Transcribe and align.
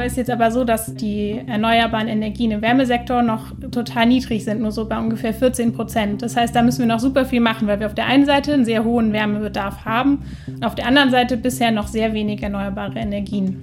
Dabei 0.00 0.06
ist 0.06 0.16
jetzt 0.16 0.30
aber 0.30 0.50
so, 0.50 0.64
dass 0.64 0.94
die 0.94 1.42
erneuerbaren 1.46 2.08
Energien 2.08 2.52
im 2.52 2.62
Wärmesektor 2.62 3.20
noch 3.20 3.52
total 3.70 4.06
niedrig 4.06 4.46
sind, 4.46 4.62
nur 4.62 4.72
so 4.72 4.88
bei 4.88 4.98
ungefähr 4.98 5.34
14 5.34 5.74
Prozent. 5.74 6.22
Das 6.22 6.36
heißt, 6.36 6.56
da 6.56 6.62
müssen 6.62 6.78
wir 6.78 6.86
noch 6.86 7.00
super 7.00 7.26
viel 7.26 7.42
machen, 7.42 7.68
weil 7.68 7.80
wir 7.80 7.86
auf 7.86 7.94
der 7.94 8.06
einen 8.06 8.24
Seite 8.24 8.54
einen 8.54 8.64
sehr 8.64 8.82
hohen 8.82 9.12
Wärmebedarf 9.12 9.84
haben 9.84 10.22
und 10.46 10.64
auf 10.64 10.74
der 10.74 10.86
anderen 10.86 11.10
Seite 11.10 11.36
bisher 11.36 11.70
noch 11.70 11.86
sehr 11.86 12.14
wenig 12.14 12.42
erneuerbare 12.42 12.98
Energien. 12.98 13.60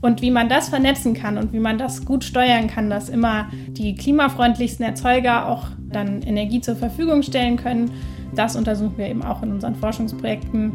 Und 0.00 0.22
wie 0.22 0.30
man 0.30 0.48
das 0.48 0.70
vernetzen 0.70 1.12
kann 1.12 1.36
und 1.36 1.52
wie 1.52 1.60
man 1.60 1.76
das 1.76 2.06
gut 2.06 2.24
steuern 2.24 2.66
kann, 2.66 2.88
dass 2.88 3.10
immer 3.10 3.50
die 3.68 3.94
klimafreundlichsten 3.94 4.86
Erzeuger 4.86 5.46
auch 5.46 5.66
dann 5.92 6.22
Energie 6.22 6.62
zur 6.62 6.76
Verfügung 6.76 7.22
stellen 7.22 7.58
können, 7.58 7.90
das 8.34 8.56
untersuchen 8.56 8.96
wir 8.96 9.08
eben 9.08 9.22
auch 9.22 9.42
in 9.42 9.52
unseren 9.52 9.74
Forschungsprojekten. 9.74 10.72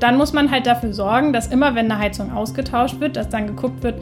Dann 0.00 0.16
muss 0.16 0.32
man 0.32 0.50
halt 0.50 0.66
dafür 0.66 0.94
sorgen, 0.94 1.34
dass 1.34 1.48
immer, 1.48 1.74
wenn 1.74 1.90
eine 1.90 1.98
Heizung 1.98 2.32
ausgetauscht 2.32 3.00
wird, 3.00 3.16
dass 3.16 3.28
dann 3.28 3.46
geguckt 3.46 3.82
wird, 3.82 4.00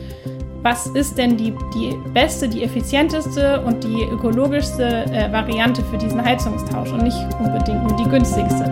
was 0.62 0.86
ist 0.86 1.18
denn 1.18 1.36
die, 1.36 1.52
die 1.74 1.92
beste, 2.14 2.48
die 2.48 2.62
effizienteste 2.62 3.60
und 3.62 3.82
die 3.82 4.04
ökologischste 4.04 5.06
äh, 5.06 5.32
Variante 5.32 5.82
für 5.84 5.98
diesen 5.98 6.24
Heizungstausch 6.24 6.92
und 6.92 7.02
nicht 7.02 7.18
unbedingt 7.40 7.82
nur 7.82 7.96
die 7.96 8.08
günstigste. 8.08 8.64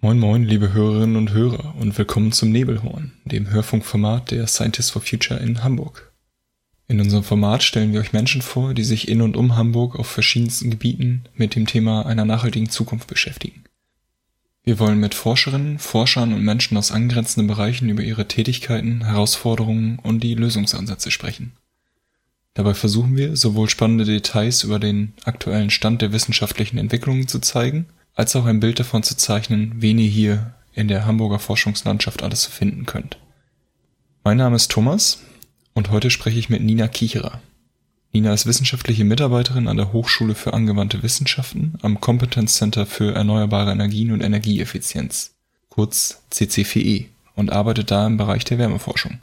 Moin 0.00 0.18
moin, 0.18 0.42
liebe 0.42 0.72
Hörerinnen 0.72 1.16
und 1.16 1.32
Hörer 1.32 1.74
und 1.80 1.96
willkommen 1.96 2.32
zum 2.32 2.50
Nebelhorn, 2.50 3.12
dem 3.24 3.48
Hörfunkformat 3.50 4.32
der 4.32 4.48
Scientists 4.48 4.90
for 4.90 5.02
Future 5.02 5.38
in 5.38 5.62
Hamburg. 5.62 6.07
In 6.90 7.02
unserem 7.02 7.22
Format 7.22 7.62
stellen 7.62 7.92
wir 7.92 8.00
euch 8.00 8.14
Menschen 8.14 8.40
vor, 8.40 8.72
die 8.72 8.82
sich 8.82 9.08
in 9.08 9.20
und 9.20 9.36
um 9.36 9.56
Hamburg 9.56 9.96
auf 9.96 10.06
verschiedensten 10.06 10.70
Gebieten 10.70 11.24
mit 11.34 11.54
dem 11.54 11.66
Thema 11.66 12.06
einer 12.06 12.24
nachhaltigen 12.24 12.70
Zukunft 12.70 13.06
beschäftigen. 13.06 13.64
Wir 14.64 14.78
wollen 14.78 14.98
mit 14.98 15.14
Forscherinnen, 15.14 15.78
Forschern 15.78 16.32
und 16.32 16.42
Menschen 16.42 16.78
aus 16.78 16.90
angrenzenden 16.90 17.46
Bereichen 17.46 17.90
über 17.90 18.02
ihre 18.02 18.26
Tätigkeiten, 18.26 19.04
Herausforderungen 19.04 19.98
und 20.02 20.20
die 20.20 20.34
Lösungsansätze 20.34 21.10
sprechen. 21.10 21.52
Dabei 22.54 22.72
versuchen 22.72 23.16
wir, 23.16 23.36
sowohl 23.36 23.68
spannende 23.68 24.06
Details 24.06 24.64
über 24.64 24.78
den 24.78 25.12
aktuellen 25.24 25.70
Stand 25.70 26.00
der 26.00 26.12
wissenschaftlichen 26.12 26.78
Entwicklungen 26.78 27.28
zu 27.28 27.38
zeigen, 27.38 27.86
als 28.14 28.34
auch 28.34 28.46
ein 28.46 28.60
Bild 28.60 28.80
davon 28.80 29.02
zu 29.02 29.14
zeichnen, 29.14 29.74
wen 29.76 29.98
ihr 29.98 30.08
hier 30.08 30.54
in 30.72 30.88
der 30.88 31.04
Hamburger 31.04 31.38
Forschungslandschaft 31.38 32.22
alles 32.22 32.46
finden 32.46 32.86
könnt. 32.86 33.18
Mein 34.24 34.38
Name 34.38 34.56
ist 34.56 34.70
Thomas 34.70 35.18
und 35.78 35.92
heute 35.92 36.10
spreche 36.10 36.40
ich 36.40 36.48
mit 36.48 36.60
Nina 36.60 36.88
Kicherer. 36.88 37.40
Nina 38.12 38.32
ist 38.32 38.46
wissenschaftliche 38.46 39.04
Mitarbeiterin 39.04 39.68
an 39.68 39.76
der 39.76 39.92
Hochschule 39.92 40.34
für 40.34 40.52
angewandte 40.52 41.04
Wissenschaften 41.04 41.74
am 41.82 42.00
Competence 42.00 42.56
Center 42.56 42.84
für 42.84 43.14
erneuerbare 43.14 43.70
Energien 43.70 44.10
und 44.10 44.20
Energieeffizienz, 44.20 45.36
kurz 45.68 46.20
CCFE, 46.30 47.04
und 47.36 47.52
arbeitet 47.52 47.92
da 47.92 48.08
im 48.08 48.16
Bereich 48.16 48.44
der 48.44 48.58
Wärmeforschung. 48.58 49.20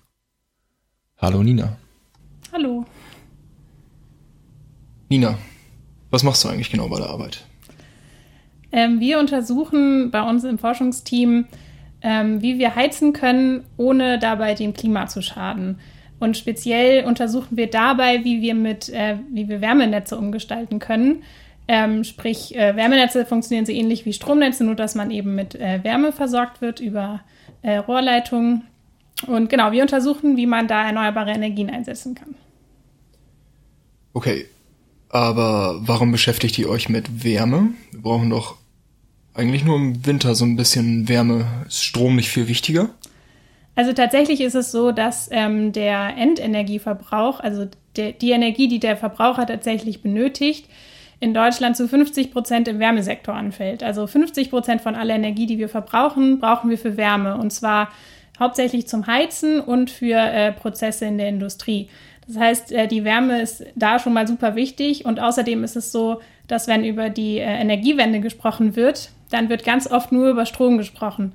Hallo 1.17 1.43
Nina. 1.43 1.75
Hallo. 2.53 2.85
Nina, 5.09 5.37
was 6.09 6.23
machst 6.23 6.41
du 6.45 6.47
eigentlich 6.47 6.71
genau 6.71 6.87
bei 6.87 6.99
der 6.99 7.09
Arbeit? 7.09 7.45
Ähm, 8.71 9.01
wir 9.01 9.19
untersuchen 9.19 10.09
bei 10.09 10.21
uns 10.21 10.45
im 10.45 10.57
Forschungsteam, 10.57 11.47
ähm, 12.01 12.41
wie 12.41 12.57
wir 12.59 12.75
heizen 12.75 13.11
können, 13.11 13.65
ohne 13.75 14.19
dabei 14.19 14.53
dem 14.53 14.73
Klima 14.73 15.07
zu 15.07 15.21
schaden. 15.21 15.79
Und 16.19 16.37
speziell 16.37 17.05
untersuchen 17.05 17.57
wir 17.57 17.69
dabei, 17.69 18.23
wie 18.23 18.41
wir 18.41 18.55
mit, 18.55 18.89
äh, 18.89 19.17
wie 19.31 19.49
wir 19.49 19.61
Wärmenetze 19.61 20.17
umgestalten 20.17 20.79
können. 20.79 21.23
Ähm, 21.67 22.03
sprich, 22.03 22.55
äh, 22.55 22.75
Wärmenetze 22.75 23.25
funktionieren 23.25 23.65
so 23.65 23.71
ähnlich 23.71 24.05
wie 24.05 24.13
Stromnetze, 24.13 24.63
nur 24.63 24.75
dass 24.75 24.95
man 24.95 25.11
eben 25.11 25.35
mit 25.35 25.55
äh, 25.55 25.83
Wärme 25.83 26.11
versorgt 26.11 26.61
wird 26.61 26.79
über 26.79 27.21
äh, 27.63 27.77
Rohrleitungen. 27.77 28.63
Und 29.27 29.49
genau, 29.49 29.71
wir 29.71 29.81
untersuchen, 29.81 30.37
wie 30.37 30.45
man 30.45 30.67
da 30.67 30.85
erneuerbare 30.85 31.31
Energien 31.31 31.69
einsetzen 31.69 32.15
kann. 32.15 32.35
Okay, 34.13 34.45
aber 35.09 35.79
warum 35.81 36.11
beschäftigt 36.11 36.57
ihr 36.59 36.69
euch 36.69 36.89
mit 36.89 37.23
Wärme? 37.23 37.69
Wir 37.91 38.01
brauchen 38.01 38.29
doch 38.29 38.57
eigentlich 39.33 39.65
nur 39.65 39.75
im 39.75 40.05
Winter 40.05 40.35
so 40.35 40.45
ein 40.45 40.55
bisschen 40.55 41.09
Wärme. 41.09 41.45
Ist 41.67 41.83
Strom 41.83 42.15
nicht 42.15 42.29
viel 42.29 42.47
wichtiger? 42.47 42.89
Also 43.75 43.91
tatsächlich 43.93 44.41
ist 44.41 44.55
es 44.55 44.71
so, 44.71 44.91
dass 44.91 45.29
ähm, 45.31 45.71
der 45.73 46.15
Endenergieverbrauch, 46.17 47.39
also 47.39 47.67
der, 47.95 48.13
die 48.13 48.31
Energie, 48.31 48.67
die 48.67 48.79
der 48.79 48.95
Verbraucher 48.95 49.45
tatsächlich 49.45 50.01
benötigt, 50.01 50.69
in 51.19 51.33
Deutschland 51.33 51.77
zu 51.77 51.87
50 51.87 52.31
Prozent 52.31 52.67
im 52.67 52.79
Wärmesektor 52.79 53.33
anfällt. 53.35 53.83
Also 53.83 54.05
50 54.07 54.49
Prozent 54.49 54.81
von 54.81 54.95
aller 54.95 55.15
Energie, 55.15 55.45
die 55.45 55.57
wir 55.57 55.69
verbrauchen, 55.69 56.39
brauchen 56.39 56.69
wir 56.69 56.77
für 56.77 56.97
Wärme. 56.97 57.37
Und 57.37 57.51
zwar 57.51 57.89
hauptsächlich 58.39 58.87
zum 58.87 59.07
Heizen 59.07 59.59
und 59.59 59.89
für 59.89 60.17
äh, 60.17 60.51
Prozesse 60.51 61.05
in 61.05 61.17
der 61.17 61.29
Industrie. 61.29 61.89
Das 62.27 62.37
heißt, 62.37 62.71
äh, 62.71 62.87
die 62.87 63.03
Wärme 63.03 63.41
ist 63.41 63.63
da 63.75 63.99
schon 63.99 64.13
mal 64.13 64.27
super 64.27 64.55
wichtig. 64.55 65.05
Und 65.05 65.19
außerdem 65.19 65.63
ist 65.63 65.75
es 65.75 65.91
so, 65.91 66.21
dass 66.47 66.67
wenn 66.67 66.83
über 66.83 67.09
die 67.09 67.37
äh, 67.37 67.43
Energiewende 67.43 68.19
gesprochen 68.19 68.75
wird, 68.75 69.11
dann 69.31 69.49
wird 69.49 69.63
ganz 69.63 69.89
oft 69.89 70.11
nur 70.11 70.29
über 70.29 70.45
Strom 70.45 70.77
gesprochen. 70.77 71.33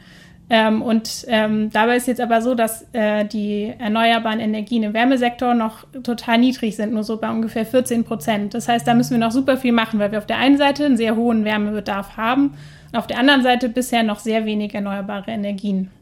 Ähm, 0.52 0.82
und 0.82 1.26
ähm, 1.28 1.70
dabei 1.70 1.96
ist 1.96 2.08
jetzt 2.08 2.20
aber 2.20 2.42
so, 2.42 2.56
dass 2.56 2.84
äh, 2.92 3.24
die 3.24 3.72
erneuerbaren 3.78 4.40
Energien 4.40 4.82
im 4.82 4.94
Wärmesektor 4.94 5.54
noch 5.54 5.86
total 6.02 6.38
niedrig 6.38 6.74
sind, 6.74 6.92
nur 6.92 7.04
so 7.04 7.18
bei 7.18 7.30
ungefähr 7.30 7.64
14 7.64 8.02
Prozent. 8.02 8.54
Das 8.54 8.66
heißt, 8.66 8.84
da 8.84 8.94
müssen 8.94 9.12
wir 9.12 9.18
noch 9.18 9.30
super 9.30 9.56
viel 9.56 9.70
machen, 9.70 10.00
weil 10.00 10.10
wir 10.10 10.18
auf 10.18 10.26
der 10.26 10.38
einen 10.38 10.58
Seite 10.58 10.84
einen 10.84 10.96
sehr 10.96 11.14
hohen 11.14 11.44
Wärmebedarf 11.44 12.16
haben 12.16 12.54
und 12.90 12.98
auf 12.98 13.06
der 13.06 13.18
anderen 13.18 13.44
Seite 13.44 13.68
bisher 13.68 14.02
noch 14.02 14.18
sehr 14.18 14.44
wenig 14.44 14.74
erneuerbare 14.74 15.30
Energien. 15.30 15.92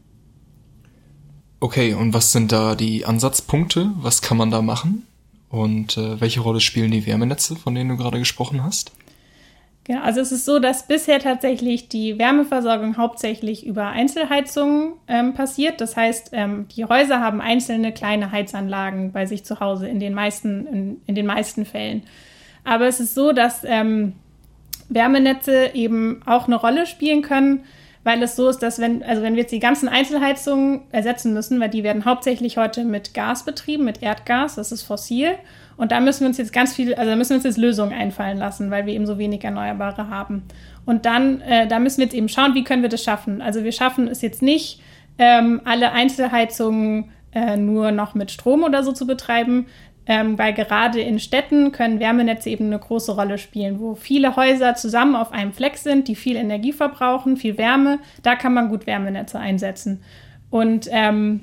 Okay, 1.59 1.93
und 1.93 2.15
was 2.15 2.31
sind 2.31 2.51
da 2.51 2.73
die 2.73 3.05
Ansatzpunkte? 3.05 3.91
Was 3.97 4.23
kann 4.23 4.37
man 4.37 4.49
da 4.49 4.63
machen? 4.63 5.05
Und 5.49 5.97
äh, 5.97 6.19
welche 6.19 6.39
Rolle 6.39 6.59
spielen 6.59 6.89
die 6.89 7.05
Wärmenetze, 7.05 7.55
von 7.55 7.75
denen 7.75 7.89
du 7.89 7.97
gerade 7.97 8.17
gesprochen 8.17 8.63
hast? 8.63 8.93
Ja, 9.89 10.01
also 10.01 10.21
es 10.21 10.31
ist 10.31 10.45
so, 10.45 10.59
dass 10.59 10.85
bisher 10.85 11.17
tatsächlich 11.17 11.89
die 11.89 12.19
Wärmeversorgung 12.19 12.97
hauptsächlich 12.97 13.65
über 13.65 13.87
Einzelheizungen 13.87 14.93
ähm, 15.07 15.33
passiert. 15.33 15.81
Das 15.81 15.97
heißt, 15.97 16.29
ähm, 16.33 16.67
die 16.67 16.85
Häuser 16.85 17.21
haben 17.21 17.41
einzelne 17.41 17.91
kleine 17.91 18.31
Heizanlagen 18.31 19.11
bei 19.11 19.25
sich 19.25 19.43
zu 19.43 19.59
Hause 19.59 19.87
in 19.87 19.99
den 19.99 20.13
meisten, 20.13 20.67
in, 20.67 21.01
in 21.07 21.15
den 21.15 21.25
meisten 21.25 21.65
Fällen. 21.65 22.03
Aber 22.63 22.85
es 22.85 22.99
ist 22.99 23.15
so, 23.15 23.31
dass 23.31 23.63
ähm, 23.63 24.13
Wärmenetze 24.89 25.71
eben 25.73 26.21
auch 26.27 26.45
eine 26.45 26.57
Rolle 26.57 26.85
spielen 26.85 27.23
können, 27.23 27.63
weil 28.03 28.21
es 28.21 28.35
so 28.35 28.47
ist, 28.47 28.59
dass 28.59 28.77
wenn, 28.77 29.01
also 29.01 29.23
wenn 29.23 29.33
wir 29.33 29.41
jetzt 29.41 29.51
die 29.51 29.59
ganzen 29.59 29.89
Einzelheizungen 29.89 30.81
ersetzen 30.91 31.33
müssen, 31.33 31.59
weil 31.59 31.69
die 31.69 31.83
werden 31.83 32.05
hauptsächlich 32.05 32.57
heute 32.57 32.85
mit 32.85 33.15
Gas 33.15 33.43
betrieben, 33.43 33.85
mit 33.85 34.03
Erdgas, 34.03 34.53
das 34.53 34.71
ist 34.71 34.83
fossil. 34.83 35.31
Und 35.79 35.93
da 35.93 36.01
müssen 36.01 36.21
wir 36.21 36.27
uns 36.27 36.37
jetzt 36.37 36.51
ganz 36.51 36.75
viel, 36.75 36.93
also 36.93 37.09
da 37.09 37.15
müssen 37.15 37.29
wir 37.29 37.35
uns 37.37 37.45
jetzt 37.45 37.57
Lösungen 37.57 37.93
einfallen 37.93 38.37
lassen, 38.37 38.69
weil 38.69 38.85
wir 38.85 38.93
eben 38.93 39.05
so 39.05 39.17
wenig 39.17 39.45
Erneuerbare 39.45 40.09
haben. 40.09 40.43
Und 40.85 41.05
dann, 41.05 41.39
äh, 41.39 41.67
da 41.67 41.79
müssen 41.79 41.99
wir 41.99 42.03
jetzt 42.03 42.15
eben 42.15 42.27
schauen, 42.27 42.53
wie 42.53 42.65
können 42.65 42.81
wir 42.81 42.89
das 42.89 43.01
schaffen. 43.01 43.41
Also 43.41 43.63
wir 43.63 43.71
schaffen 43.71 44.09
es 44.09 44.21
jetzt 44.21 44.41
nicht, 44.41 44.81
ähm, 45.17 45.61
alle 45.63 45.93
Einzelheizungen 45.93 47.11
äh, 47.31 47.55
nur 47.55 47.91
noch 47.91 48.13
mit 48.13 48.29
Strom 48.29 48.63
oder 48.63 48.83
so 48.83 48.91
zu 48.91 49.07
betreiben, 49.07 49.67
ähm, 50.05 50.37
weil 50.37 50.51
gerade 50.51 50.99
in 50.99 51.17
Städten 51.17 51.71
können 51.71 52.01
Wärmenetze 52.01 52.49
eben 52.49 52.65
eine 52.65 52.79
große 52.79 53.15
Rolle 53.15 53.37
spielen, 53.37 53.79
wo 53.79 53.95
viele 53.95 54.35
Häuser 54.35 54.75
zusammen 54.75 55.15
auf 55.15 55.31
einem 55.31 55.53
Fleck 55.53 55.77
sind, 55.77 56.09
die 56.09 56.15
viel 56.15 56.35
Energie 56.35 56.73
verbrauchen, 56.73 57.37
viel 57.37 57.57
Wärme. 57.57 57.99
Da 58.21 58.35
kann 58.35 58.53
man 58.53 58.67
gut 58.67 58.85
Wärmenetze 58.85 59.39
einsetzen. 59.39 60.03
Und 60.49 60.89
ähm, 60.91 61.39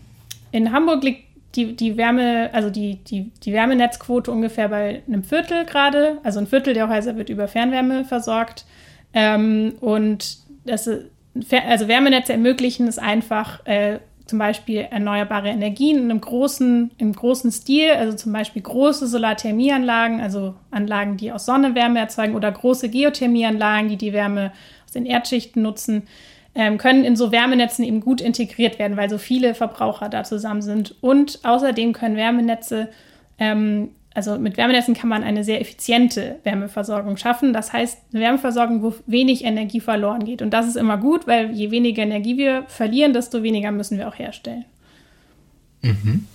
in 0.52 0.72
Hamburg 0.72 1.04
liegt 1.04 1.25
die, 1.56 1.74
die 1.74 1.96
Wärme, 1.96 2.50
also 2.52 2.70
die, 2.70 2.96
die, 3.04 3.32
die 3.42 3.52
Wärmenetzquote 3.52 4.30
ungefähr 4.30 4.68
bei 4.68 5.02
einem 5.06 5.24
Viertel 5.24 5.64
gerade. 5.64 6.18
Also 6.22 6.38
ein 6.38 6.46
Viertel 6.46 6.74
der 6.74 6.88
Häuser 6.88 7.16
wird 7.16 7.30
über 7.30 7.48
Fernwärme 7.48 8.04
versorgt. 8.04 8.66
Ähm, 9.14 9.74
und 9.80 10.38
das, 10.64 10.88
also 10.88 11.88
Wärmenetze 11.88 12.32
ermöglichen 12.32 12.86
es 12.86 12.98
einfach, 12.98 13.64
äh, 13.66 13.98
zum 14.26 14.40
Beispiel 14.40 14.88
erneuerbare 14.90 15.48
Energien 15.48 15.98
in 15.98 16.10
einem 16.10 16.20
großen, 16.20 16.90
im 16.98 17.12
großen 17.12 17.52
Stil, 17.52 17.92
also 17.92 18.16
zum 18.16 18.32
Beispiel 18.32 18.60
große 18.60 19.06
Solarthermieanlagen, 19.06 20.20
also 20.20 20.54
Anlagen, 20.72 21.16
die 21.16 21.30
aus 21.30 21.46
Sonne 21.46 21.76
Wärme 21.76 22.00
erzeugen 22.00 22.34
oder 22.34 22.50
große 22.50 22.88
Geothermieanlagen, 22.88 23.88
die 23.88 23.96
die 23.96 24.12
Wärme 24.12 24.52
aus 24.84 24.92
den 24.92 25.06
Erdschichten 25.06 25.62
nutzen, 25.62 26.02
ähm, 26.56 26.78
können 26.78 27.04
in 27.04 27.16
so 27.16 27.32
Wärmenetzen 27.32 27.84
eben 27.84 28.00
gut 28.00 28.22
integriert 28.22 28.78
werden, 28.78 28.96
weil 28.96 29.10
so 29.10 29.18
viele 29.18 29.54
Verbraucher 29.54 30.08
da 30.08 30.24
zusammen 30.24 30.62
sind. 30.62 30.94
Und 31.02 31.40
außerdem 31.44 31.92
können 31.92 32.16
Wärmenetze, 32.16 32.88
ähm, 33.38 33.90
also 34.14 34.38
mit 34.38 34.56
Wärmenetzen 34.56 34.94
kann 34.94 35.10
man 35.10 35.22
eine 35.22 35.44
sehr 35.44 35.60
effiziente 35.60 36.36
Wärmeversorgung 36.44 37.18
schaffen. 37.18 37.52
Das 37.52 37.74
heißt, 37.74 37.98
eine 38.10 38.22
Wärmeversorgung, 38.22 38.82
wo 38.82 38.94
wenig 39.06 39.44
Energie 39.44 39.80
verloren 39.80 40.24
geht. 40.24 40.40
Und 40.40 40.50
das 40.50 40.66
ist 40.66 40.76
immer 40.76 40.96
gut, 40.96 41.26
weil 41.26 41.52
je 41.52 41.70
weniger 41.70 42.02
Energie 42.02 42.38
wir 42.38 42.64
verlieren, 42.68 43.12
desto 43.12 43.42
weniger 43.42 43.70
müssen 43.70 43.98
wir 43.98 44.08
auch 44.08 44.18
herstellen. 44.18 44.64
Mhm. 45.82 46.26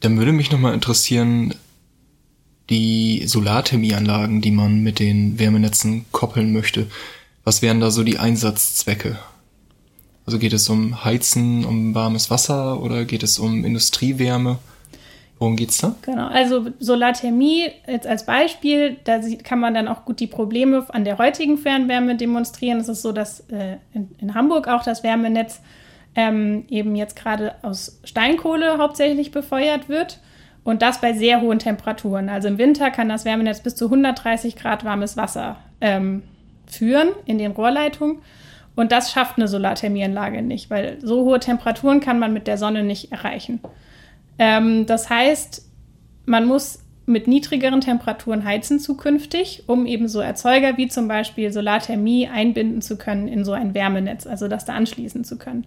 Dann 0.00 0.16
würde 0.16 0.32
mich 0.32 0.50
nochmal 0.50 0.72
interessieren, 0.72 1.54
die 2.70 3.24
Solarthermieanlagen, 3.26 4.40
die 4.40 4.50
man 4.50 4.82
mit 4.82 4.98
den 4.98 5.38
Wärmenetzen 5.38 6.06
koppeln 6.10 6.54
möchte 6.54 6.86
Was 7.44 7.60
wären 7.60 7.80
da 7.80 7.90
so 7.90 8.02
die 8.02 8.18
Einsatzzwecke? 8.18 9.18
Also 10.26 10.38
geht 10.38 10.54
es 10.54 10.68
um 10.70 11.04
Heizen, 11.04 11.64
um 11.66 11.94
warmes 11.94 12.30
Wasser 12.30 12.82
oder 12.82 13.04
geht 13.04 13.22
es 13.22 13.38
um 13.38 13.64
Industriewärme? 13.64 14.58
Worum 15.38 15.56
geht's 15.56 15.78
da? 15.78 15.94
Genau, 16.02 16.28
also 16.28 16.68
Solarthermie 16.78 17.70
jetzt 17.86 18.06
als 18.06 18.24
Beispiel, 18.24 18.96
da 19.04 19.20
kann 19.42 19.58
man 19.58 19.74
dann 19.74 19.88
auch 19.88 20.06
gut 20.06 20.20
die 20.20 20.26
Probleme 20.26 20.86
an 20.88 21.04
der 21.04 21.18
heutigen 21.18 21.58
Fernwärme 21.58 22.16
demonstrieren. 22.16 22.78
Es 22.78 22.88
ist 22.88 23.02
so, 23.02 23.12
dass 23.12 23.40
äh, 23.50 23.76
in, 23.92 24.10
in, 24.18 24.34
Hamburg 24.34 24.68
auch 24.68 24.84
das 24.84 25.02
Wärmenetz 25.02 25.60
ähm, 26.14 26.64
eben 26.70 26.94
jetzt 26.96 27.16
gerade 27.16 27.56
aus 27.62 28.00
Steinkohle 28.04 28.78
hauptsächlich 28.78 29.32
befeuert 29.32 29.88
wird 29.88 30.20
und 30.62 30.80
das 30.80 31.00
bei 31.00 31.12
sehr 31.12 31.42
hohen 31.42 31.58
Temperaturen. 31.58 32.30
Also 32.30 32.48
im 32.48 32.56
Winter 32.56 32.90
kann 32.90 33.08
das 33.08 33.26
Wärmenetz 33.26 33.60
bis 33.60 33.74
zu 33.74 33.86
130 33.86 34.56
Grad 34.56 34.84
warmes 34.84 35.16
Wasser 35.16 35.56
ähm, 35.80 36.22
führen 36.74 37.08
in 37.26 37.38
den 37.38 37.52
Rohrleitungen. 37.52 38.18
Und 38.76 38.90
das 38.92 39.12
schafft 39.12 39.36
eine 39.36 39.48
Solarthermieanlage 39.48 40.42
nicht, 40.42 40.68
weil 40.68 40.98
so 41.00 41.24
hohe 41.24 41.38
Temperaturen 41.38 42.00
kann 42.00 42.18
man 42.18 42.32
mit 42.32 42.46
der 42.46 42.58
Sonne 42.58 42.82
nicht 42.82 43.12
erreichen. 43.12 43.60
Ähm, 44.38 44.86
das 44.86 45.10
heißt, 45.10 45.68
man 46.26 46.46
muss 46.46 46.80
mit 47.06 47.28
niedrigeren 47.28 47.80
Temperaturen 47.80 48.44
heizen 48.44 48.80
zukünftig, 48.80 49.64
um 49.66 49.86
eben 49.86 50.08
so 50.08 50.20
Erzeuger 50.20 50.76
wie 50.76 50.88
zum 50.88 51.06
Beispiel 51.06 51.52
Solarthermie 51.52 52.28
einbinden 52.28 52.80
zu 52.80 52.96
können 52.96 53.28
in 53.28 53.44
so 53.44 53.52
ein 53.52 53.74
Wärmenetz, 53.74 54.26
also 54.26 54.48
das 54.48 54.64
da 54.64 54.72
anschließen 54.74 55.22
zu 55.24 55.38
können. 55.38 55.66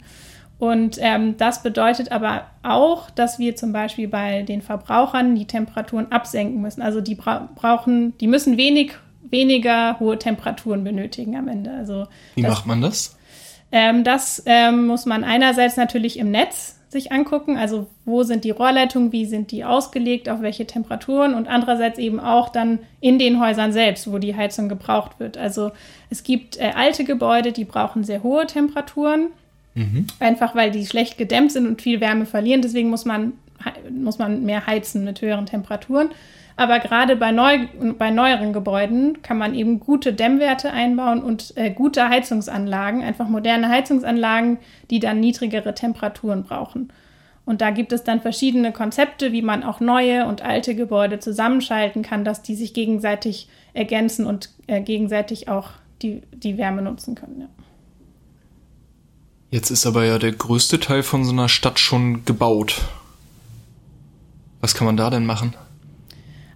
Und 0.59 0.97
ähm, 0.99 1.37
das 1.37 1.61
bedeutet 1.61 2.11
aber 2.11 2.47
auch, 2.63 3.11
dass 3.11 3.37
wir 3.37 3.55
zum 3.55 3.73
Beispiel 3.73 4.07
bei 4.07 4.41
den 4.41 4.63
Verbrauchern 4.63 5.35
die 5.35 5.45
Temperaturen 5.45 6.11
absenken 6.11 6.61
müssen. 6.61 6.81
Also 6.81 6.99
die 6.99 7.13
bra 7.13 7.49
brauchen, 7.53 8.17
die 8.17 8.25
müssen 8.25 8.57
wenig, 8.57 8.93
weniger 9.31 9.99
hohe 9.99 10.17
Temperaturen 10.17 10.83
benötigen 10.83 11.35
am 11.35 11.47
Ende. 11.47 11.71
Also 11.71 12.07
Wie 12.35 12.41
das, 12.41 12.51
macht 12.51 12.65
man 12.65 12.81
das? 12.81 13.17
Ähm, 13.71 14.03
das 14.03 14.43
ähm, 14.45 14.87
muss 14.87 15.05
man 15.05 15.23
einerseits 15.23 15.77
natürlich 15.77 16.17
im 16.19 16.31
Netz 16.31 16.77
sich 16.89 17.11
angucken, 17.11 17.57
also 17.57 17.87
wo 18.05 18.23
sind 18.23 18.45
die 18.45 18.51
Rohrleitungen, 18.51 19.11
wie 19.11 19.25
sind 19.25 19.51
die 19.51 19.65
ausgelegt, 19.65 20.29
auf 20.29 20.41
welche 20.41 20.65
Temperaturen 20.65 21.33
und 21.33 21.47
andererseits 21.47 21.99
eben 21.99 22.19
auch 22.19 22.49
dann 22.49 22.79
in 23.01 23.19
den 23.19 23.41
Häusern 23.41 23.73
selbst, 23.73 24.09
wo 24.11 24.19
die 24.19 24.35
Heizung 24.35 24.69
gebraucht 24.69 25.19
wird. 25.19 25.37
Also 25.37 25.71
es 26.09 26.23
gibt 26.23 26.57
äh, 26.57 26.71
alte 26.75 27.03
Gebäude, 27.03 27.51
die 27.51 27.65
brauchen 27.65 28.05
sehr 28.05 28.23
hohe 28.23 28.47
Temperaturen, 28.47 29.27
mhm. 29.75 30.07
einfach 30.19 30.55
weil 30.55 30.71
die 30.71 30.85
schlecht 30.85 31.17
gedämmt 31.17 31.51
sind 31.51 31.67
und 31.67 31.81
viel 31.81 31.99
Wärme 31.99 32.25
verlieren. 32.25 32.61
Deswegen 32.61 32.89
muss 32.89 33.03
man, 33.03 33.33
muss 33.89 34.17
man 34.17 34.43
mehr 34.43 34.67
heizen 34.67 35.03
mit 35.03 35.21
höheren 35.21 35.45
Temperaturen. 35.45 36.09
Aber 36.55 36.79
gerade 36.79 37.15
bei, 37.15 37.31
neu, 37.31 37.67
bei 37.99 38.09
neueren 38.09 38.51
Gebäuden 38.51 39.21
kann 39.21 39.37
man 39.37 39.53
eben 39.53 39.79
gute 39.79 40.11
Dämmwerte 40.11 40.71
einbauen 40.71 41.21
und 41.21 41.55
äh, 41.55 41.69
gute 41.69 42.09
Heizungsanlagen, 42.09 43.03
einfach 43.03 43.29
moderne 43.29 43.69
Heizungsanlagen, 43.69 44.57
die 44.89 44.99
dann 44.99 45.19
niedrigere 45.19 45.75
Temperaturen 45.75 46.43
brauchen. 46.43 46.91
Und 47.45 47.61
da 47.61 47.69
gibt 47.69 47.93
es 47.93 48.03
dann 48.03 48.21
verschiedene 48.21 48.73
Konzepte, 48.73 49.31
wie 49.31 49.43
man 49.43 49.63
auch 49.63 49.79
neue 49.79 50.25
und 50.25 50.41
alte 50.41 50.75
Gebäude 50.75 51.19
zusammenschalten 51.19 52.01
kann, 52.01 52.25
dass 52.25 52.41
die 52.41 52.55
sich 52.55 52.73
gegenseitig 52.73 53.47
ergänzen 53.73 54.25
und 54.25 54.49
äh, 54.65 54.81
gegenseitig 54.81 55.47
auch 55.47 55.69
die, 56.01 56.23
die 56.33 56.57
Wärme 56.57 56.81
nutzen 56.81 57.15
können. 57.15 57.41
Ja. 57.41 57.47
Jetzt 59.49 59.69
ist 59.69 59.85
aber 59.85 60.03
ja 60.03 60.19
der 60.19 60.33
größte 60.33 60.79
Teil 60.79 61.03
von 61.03 61.23
so 61.23 61.31
einer 61.31 61.47
Stadt 61.47 61.79
schon 61.79 62.25
gebaut. 62.25 62.81
Was 64.61 64.73
kann 64.73 64.85
man 64.85 64.97
da 64.97 65.09
denn 65.09 65.25
machen? 65.25 65.53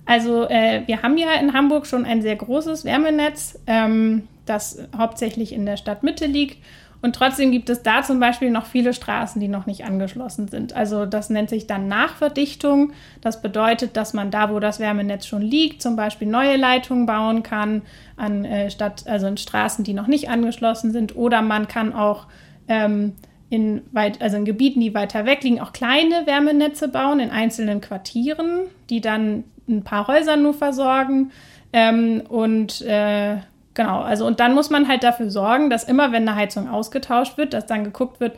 Also 0.06 0.48
äh, 0.50 0.84
wir 0.88 1.04
haben 1.04 1.18
ja 1.18 1.34
in 1.40 1.54
Hamburg 1.54 1.86
schon 1.86 2.06
ein 2.06 2.22
sehr 2.22 2.36
großes 2.36 2.86
Wärmenetz, 2.86 3.60
ähm, 3.68 4.28
das 4.46 4.80
hauptsächlich 4.98 5.54
in 5.54 5.66
der 5.66 5.78
Stadtmitte 5.78 6.26
liegt. 6.26 6.58
Und 7.04 7.16
trotzdem 7.16 7.52
gibt 7.52 7.70
es 7.70 7.82
da 7.82 8.04
zum 8.04 8.20
Beispiel 8.20 8.52
noch 8.52 8.66
viele 8.66 8.94
Straßen, 8.94 9.42
die 9.42 9.48
noch 9.48 9.66
nicht 9.66 9.86
angeschlossen 9.86 10.48
sind. 10.48 10.74
Also 10.74 11.08
das 11.08 11.32
nennt 11.32 11.50
sich 11.50 11.66
dann 11.66 11.88
Nachverdichtung. 11.88 12.94
Das 13.22 13.42
bedeutet, 13.42 13.98
dass 13.98 14.14
man 14.14 14.30
da, 14.30 14.52
wo 14.52 14.60
das 14.60 14.80
Wärmenetz 14.80 15.26
schon 15.26 15.42
liegt, 15.42 15.82
zum 15.82 15.96
Beispiel 15.96 16.28
neue 16.28 16.58
Leitungen 16.58 17.08
bauen 17.08 17.42
kann 17.42 17.82
an 18.18 18.46
äh, 18.46 18.70
also 19.06 19.28
in 19.28 19.38
Straßen, 19.38 19.84
die 19.84 19.94
noch 19.94 20.08
nicht 20.08 20.30
angeschlossen 20.30 20.92
sind. 20.92 21.16
Oder 21.16 21.42
man 21.42 21.68
kann 21.68 21.94
auch 21.94 22.28
ähm, 22.68 23.14
in, 23.52 23.82
weit, 23.92 24.22
also 24.22 24.38
in 24.38 24.46
Gebieten, 24.46 24.80
die 24.80 24.94
weiter 24.94 25.26
weg 25.26 25.44
liegen, 25.44 25.60
auch 25.60 25.74
kleine 25.74 26.26
Wärmenetze 26.26 26.88
bauen 26.88 27.20
in 27.20 27.32
einzelnen 27.32 27.82
Quartieren, 27.82 28.62
die 28.90 29.02
dann 29.02 29.44
ein 29.68 29.84
paar 29.84 30.08
Häuser 30.08 30.38
nur 30.38 30.54
versorgen. 30.54 31.32
Ähm, 31.74 32.24
und 32.30 32.82
äh, 32.82 33.38
genau, 33.74 34.00
also 34.00 34.26
und 34.26 34.40
dann 34.40 34.56
muss 34.56 34.70
man 34.70 34.88
halt 34.88 35.04
dafür 35.04 35.30
sorgen, 35.30 35.70
dass 35.70 35.84
immer, 35.84 36.14
wenn 36.14 36.28
eine 36.28 36.38
Heizung 36.38 36.70
ausgetauscht 36.70 37.38
wird, 37.38 37.52
dass 37.52 37.66
dann 37.66 37.84
geguckt 37.84 38.22
wird, 38.22 38.38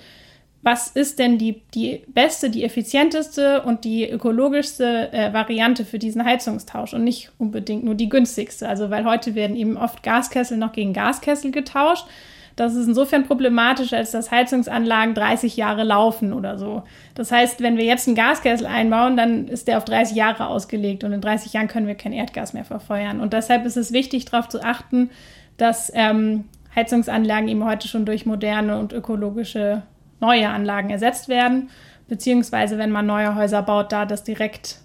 was 0.64 0.88
ist 0.88 1.20
denn 1.20 1.38
die, 1.38 1.62
die 1.76 2.02
beste, 2.08 2.50
die 2.50 2.64
effizienteste 2.64 3.62
und 3.62 3.84
die 3.84 4.10
ökologischste 4.10 5.14
äh, 5.14 5.32
Variante 5.32 5.86
für 5.86 6.00
diesen 6.00 6.26
Heizungstausch 6.26 6.96
und 6.96 7.04
nicht 7.04 7.32
unbedingt 7.38 7.84
nur 7.84 7.94
die 7.94 8.10
günstigste. 8.10 8.68
Also 8.68 8.90
weil 8.90 9.06
heute 9.06 9.36
werden 9.36 9.56
eben 9.56 9.78
oft 9.78 10.02
Gaskessel 10.02 10.58
noch 10.58 10.72
gegen 10.72 10.94
Gaskessel 10.94 11.52
getauscht. 11.52 12.08
Das 12.56 12.76
ist 12.76 12.88
insofern 12.88 13.26
problematisch, 13.26 13.94
als 13.94 14.12
dass 14.12 14.30
Heizungsanlagen 14.30 15.16
30 15.16 15.58
Jahre 15.58 15.84
laufen 15.84 16.34
oder 16.34 16.58
so. 16.58 16.84
Das 17.16 17.32
heißt, 17.32 17.62
wenn 17.62 17.78
wir 17.78 17.86
jetzt 17.86 18.08
einen 18.08 18.16
Gaskessel 18.16 18.68
einbauen, 18.68 19.18
dann 19.18 19.48
ist 19.48 19.68
der 19.68 19.78
auf 19.78 19.86
30 19.86 20.16
Jahre 20.16 20.48
ausgelegt 20.48 21.04
und 21.04 21.14
in 21.14 21.22
30 21.22 21.54
Jahren 21.54 21.68
können 21.68 21.88
wir 21.88 21.96
kein 21.96 22.14
Erdgas 22.14 22.54
mehr 22.54 22.66
verfeuern. 22.66 23.20
Und 23.20 23.34
deshalb 23.34 23.66
ist 23.66 23.78
es 23.78 23.92
wichtig, 23.92 24.26
darauf 24.26 24.50
zu 24.50 24.64
achten, 24.64 25.10
dass 25.58 25.92
ähm, 25.96 26.46
Heizungsanlagen 26.76 27.48
eben 27.48 27.66
heute 27.66 27.88
schon 27.88 28.06
durch 28.06 28.26
moderne 28.26 28.78
und 28.78 28.94
ökologische 28.94 29.84
neue 30.20 30.50
Anlagen 30.50 30.90
ersetzt 30.90 31.28
werden. 31.28 31.70
Beziehungsweise, 32.08 32.78
wenn 32.78 32.92
man 32.92 33.06
neue 33.06 33.36
Häuser 33.36 33.62
baut, 33.62 33.92
da 33.92 34.06
das 34.06 34.24
direkt 34.24 34.80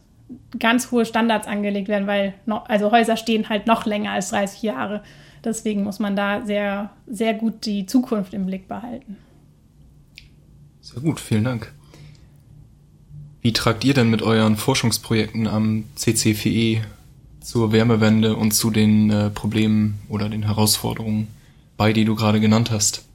ganz 0.58 0.90
hohe 0.90 1.04
Standards 1.04 1.46
angelegt 1.46 1.88
werden, 1.88 2.06
weil 2.06 2.34
no, 2.46 2.62
also 2.68 2.90
Häuser 2.90 3.16
stehen 3.16 3.48
halt 3.48 3.66
noch 3.66 3.86
länger 3.86 4.12
als 4.12 4.30
30 4.30 4.62
Jahre. 4.62 5.02
Deswegen 5.48 5.82
muss 5.82 5.98
man 5.98 6.14
da 6.14 6.44
sehr, 6.44 6.90
sehr 7.06 7.32
gut 7.32 7.64
die 7.64 7.86
Zukunft 7.86 8.34
im 8.34 8.44
Blick 8.44 8.68
behalten. 8.68 9.16
Sehr 10.82 11.00
gut, 11.00 11.20
vielen 11.20 11.44
Dank. 11.44 11.72
Wie 13.40 13.54
tragt 13.54 13.82
ihr 13.84 13.94
denn 13.94 14.10
mit 14.10 14.20
euren 14.20 14.56
Forschungsprojekten 14.56 15.46
am 15.46 15.84
CCFE 15.94 16.82
zur 17.40 17.72
Wärmewende 17.72 18.36
und 18.36 18.52
zu 18.52 18.70
den 18.70 19.10
äh, 19.10 19.30
Problemen 19.30 20.00
oder 20.10 20.28
den 20.28 20.42
Herausforderungen 20.42 21.28
bei, 21.78 21.94
die 21.94 22.04
du 22.04 22.14
gerade 22.14 22.40
genannt 22.40 22.70
hast? 22.70 23.06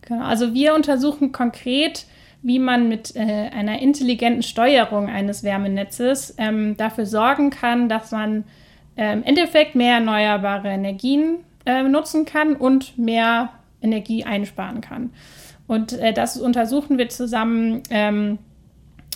Genau, 0.00 0.24
also 0.24 0.54
wir 0.54 0.74
untersuchen 0.74 1.30
konkret, 1.30 2.06
wie 2.42 2.58
man 2.58 2.88
mit 2.88 3.14
äh, 3.14 3.20
einer 3.20 3.80
intelligenten 3.80 4.42
Steuerung 4.42 5.08
eines 5.08 5.44
Wärmenetzes 5.44 6.34
ähm, 6.38 6.76
dafür 6.76 7.06
sorgen 7.06 7.50
kann, 7.50 7.88
dass 7.88 8.10
man 8.10 8.42
im 8.96 9.22
Endeffekt 9.22 9.74
mehr 9.74 9.94
erneuerbare 9.94 10.68
Energien 10.68 11.38
äh, 11.64 11.82
nutzen 11.82 12.26
kann 12.26 12.56
und 12.56 12.98
mehr 12.98 13.50
Energie 13.80 14.24
einsparen 14.24 14.80
kann. 14.80 15.10
Und 15.66 15.92
äh, 15.92 16.12
das 16.12 16.36
untersuchen 16.36 16.98
wir 16.98 17.08
zusammen 17.08 17.82
ähm, 17.90 18.38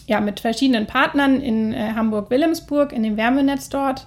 ja, 0.06 0.20
mit 0.20 0.40
verschiedenen 0.40 0.86
Partnern 0.86 1.40
in 1.40 1.72
äh, 1.72 1.92
Hamburg-Wilhelmsburg, 1.94 2.92
in 2.92 3.02
dem 3.02 3.16
Wärmenetz 3.16 3.68
dort. 3.68 4.06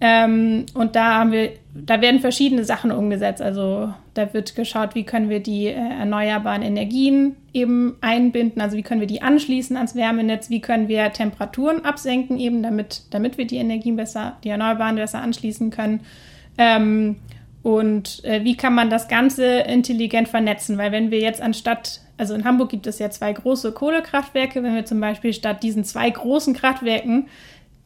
Ähm, 0.00 0.66
und 0.74 0.94
da 0.94 1.14
haben 1.14 1.32
wir, 1.32 1.52
da 1.74 2.00
werden 2.00 2.20
verschiedene 2.20 2.64
Sachen 2.64 2.90
umgesetzt. 2.90 3.40
Also 3.40 3.92
da 4.12 4.32
wird 4.34 4.54
geschaut, 4.54 4.94
wie 4.94 5.04
können 5.04 5.30
wir 5.30 5.40
die 5.40 5.66
äh, 5.66 5.72
erneuerbaren 5.72 6.62
Energien 6.62 7.36
eben 7.54 7.96
einbinden, 8.02 8.60
also 8.60 8.76
wie 8.76 8.82
können 8.82 9.00
wir 9.00 9.06
die 9.06 9.22
anschließen 9.22 9.76
ans 9.76 9.94
Wärmenetz, 9.94 10.50
wie 10.50 10.60
können 10.60 10.88
wir 10.88 11.12
Temperaturen 11.12 11.84
absenken, 11.84 12.38
eben 12.38 12.62
damit, 12.62 13.02
damit 13.10 13.38
wir 13.38 13.46
die 13.46 13.56
Energien 13.56 13.96
besser, 13.96 14.36
die 14.44 14.50
Erneuerbaren 14.50 14.96
besser 14.96 15.22
anschließen 15.22 15.70
können. 15.70 16.00
Ähm, 16.58 17.16
und 17.62 18.22
äh, 18.24 18.44
wie 18.44 18.56
kann 18.56 18.74
man 18.74 18.90
das 18.90 19.08
Ganze 19.08 19.60
intelligent 19.60 20.28
vernetzen? 20.28 20.76
Weil 20.78 20.92
wenn 20.92 21.10
wir 21.10 21.20
jetzt 21.20 21.40
anstatt, 21.40 22.00
also 22.18 22.34
in 22.34 22.44
Hamburg 22.44 22.68
gibt 22.68 22.86
es 22.86 22.98
ja 22.98 23.10
zwei 23.10 23.32
große 23.32 23.72
Kohlekraftwerke, 23.72 24.62
wenn 24.62 24.74
wir 24.74 24.84
zum 24.84 25.00
Beispiel 25.00 25.32
statt 25.32 25.62
diesen 25.62 25.84
zwei 25.84 26.08
großen 26.08 26.54
Kraftwerken 26.54 27.28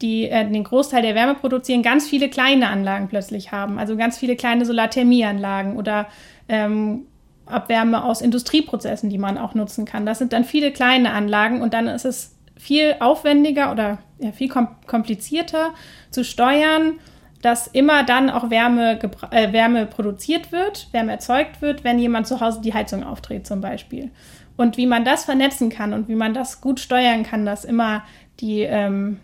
die 0.01 0.29
äh, 0.29 0.49
den 0.49 0.63
Großteil 0.63 1.01
der 1.01 1.15
Wärme 1.15 1.35
produzieren, 1.35 1.83
ganz 1.83 2.07
viele 2.07 2.29
kleine 2.29 2.69
Anlagen 2.69 3.07
plötzlich 3.07 3.51
haben. 3.51 3.79
Also 3.79 3.95
ganz 3.97 4.17
viele 4.17 4.35
kleine 4.35 4.65
Solarthermieanlagen 4.65 5.77
oder 5.77 6.07
ähm, 6.49 7.05
Abwärme 7.45 8.03
aus 8.03 8.21
Industrieprozessen, 8.21 9.09
die 9.09 9.17
man 9.17 9.37
auch 9.37 9.53
nutzen 9.53 9.85
kann. 9.85 10.05
Das 10.05 10.19
sind 10.19 10.33
dann 10.33 10.43
viele 10.43 10.71
kleine 10.71 11.11
Anlagen 11.11 11.61
und 11.61 11.73
dann 11.73 11.87
ist 11.87 12.05
es 12.05 12.35
viel 12.57 12.95
aufwendiger 12.99 13.71
oder 13.71 13.99
ja, 14.19 14.31
viel 14.31 14.49
komplizierter 14.49 15.71
zu 16.11 16.23
steuern, 16.23 16.99
dass 17.41 17.67
immer 17.67 18.03
dann 18.03 18.29
auch 18.29 18.49
Wärme, 18.49 18.99
äh, 19.31 19.51
Wärme 19.51 19.87
produziert 19.87 20.51
wird, 20.51 20.87
Wärme 20.91 21.11
erzeugt 21.11 21.61
wird, 21.61 21.83
wenn 21.83 21.97
jemand 21.97 22.27
zu 22.27 22.39
Hause 22.39 22.61
die 22.61 22.73
Heizung 22.73 23.03
aufdreht 23.03 23.47
zum 23.47 23.61
Beispiel. 23.61 24.11
Und 24.57 24.77
wie 24.77 24.85
man 24.85 25.05
das 25.05 25.25
vernetzen 25.25 25.69
kann 25.69 25.93
und 25.93 26.07
wie 26.07 26.15
man 26.15 26.35
das 26.35 26.61
gut 26.61 26.79
steuern 26.79 27.23
kann, 27.23 27.45
dass 27.45 27.65
immer 27.65 28.03
die 28.39 28.61
ähm, 28.61 29.19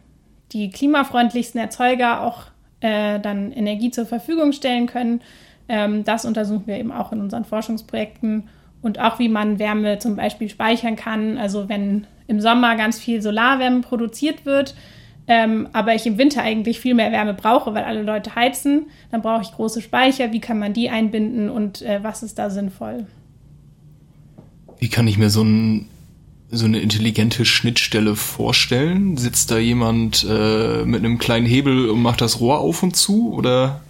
die 0.54 0.70
klimafreundlichsten 0.70 1.60
Erzeuger 1.60 2.22
auch 2.22 2.44
äh, 2.80 3.20
dann 3.20 3.52
Energie 3.52 3.92
zur 3.92 4.06
Verfügung 4.06 4.52
stellen 4.54 4.88
können. 4.88 5.22
Ähm, 5.70 6.04
das 6.04 6.26
untersuchen 6.26 6.68
wir 6.68 6.78
eben 6.78 6.92
auch 6.92 7.12
in 7.12 7.22
unseren 7.22 7.46
Forschungsprojekten 7.46 8.48
und 8.82 9.00
auch 9.00 9.20
wie 9.20 9.30
man 9.30 9.60
Wärme 9.60 10.00
zum 10.00 10.16
Beispiel 10.16 10.50
speichern 10.50 10.96
kann. 10.96 11.38
Also 11.38 11.70
wenn 11.70 12.08
im 12.28 12.40
Sommer 12.40 12.76
ganz 12.76 13.00
viel 13.00 13.22
Solarwärme 13.22 13.82
produziert 13.82 14.46
wird, 14.46 14.76
ähm, 15.28 15.68
aber 15.74 15.94
ich 15.94 16.06
im 16.06 16.18
Winter 16.18 16.42
eigentlich 16.42 16.80
viel 16.80 16.94
mehr 16.94 17.12
Wärme 17.12 17.34
brauche, 17.34 17.74
weil 17.74 17.84
alle 17.84 18.02
Leute 18.02 18.36
heizen, 18.36 18.86
dann 19.12 19.22
brauche 19.22 19.42
ich 19.42 19.52
große 19.52 19.82
Speicher. 19.82 20.32
Wie 20.32 20.40
kann 20.40 20.58
man 20.58 20.74
die 20.74 20.90
einbinden 20.90 21.50
und 21.50 21.82
äh, 21.82 22.00
was 22.02 22.24
ist 22.24 22.40
da 22.40 22.50
sinnvoll? 22.50 23.06
Wie 24.80 24.88
kann 24.88 25.08
ich 25.08 25.18
mir 25.18 25.30
so, 25.30 25.44
ein, 25.44 25.90
so 26.50 26.66
eine 26.66 26.80
intelligente 26.80 27.46
Schnittstelle 27.46 28.16
vorstellen? 28.16 29.18
Sitzt 29.18 29.52
da 29.52 29.58
jemand 29.58 30.26
äh, 30.30 30.84
mit 30.86 31.04
einem 31.04 31.18
kleinen 31.18 31.46
Hebel 31.46 31.90
und 31.90 32.02
macht 32.02 32.22
das 32.22 32.40
Rohr 32.40 32.60
auf 32.60 32.84
und 32.84 32.96
zu? 32.96 33.34
Oder 33.34 33.82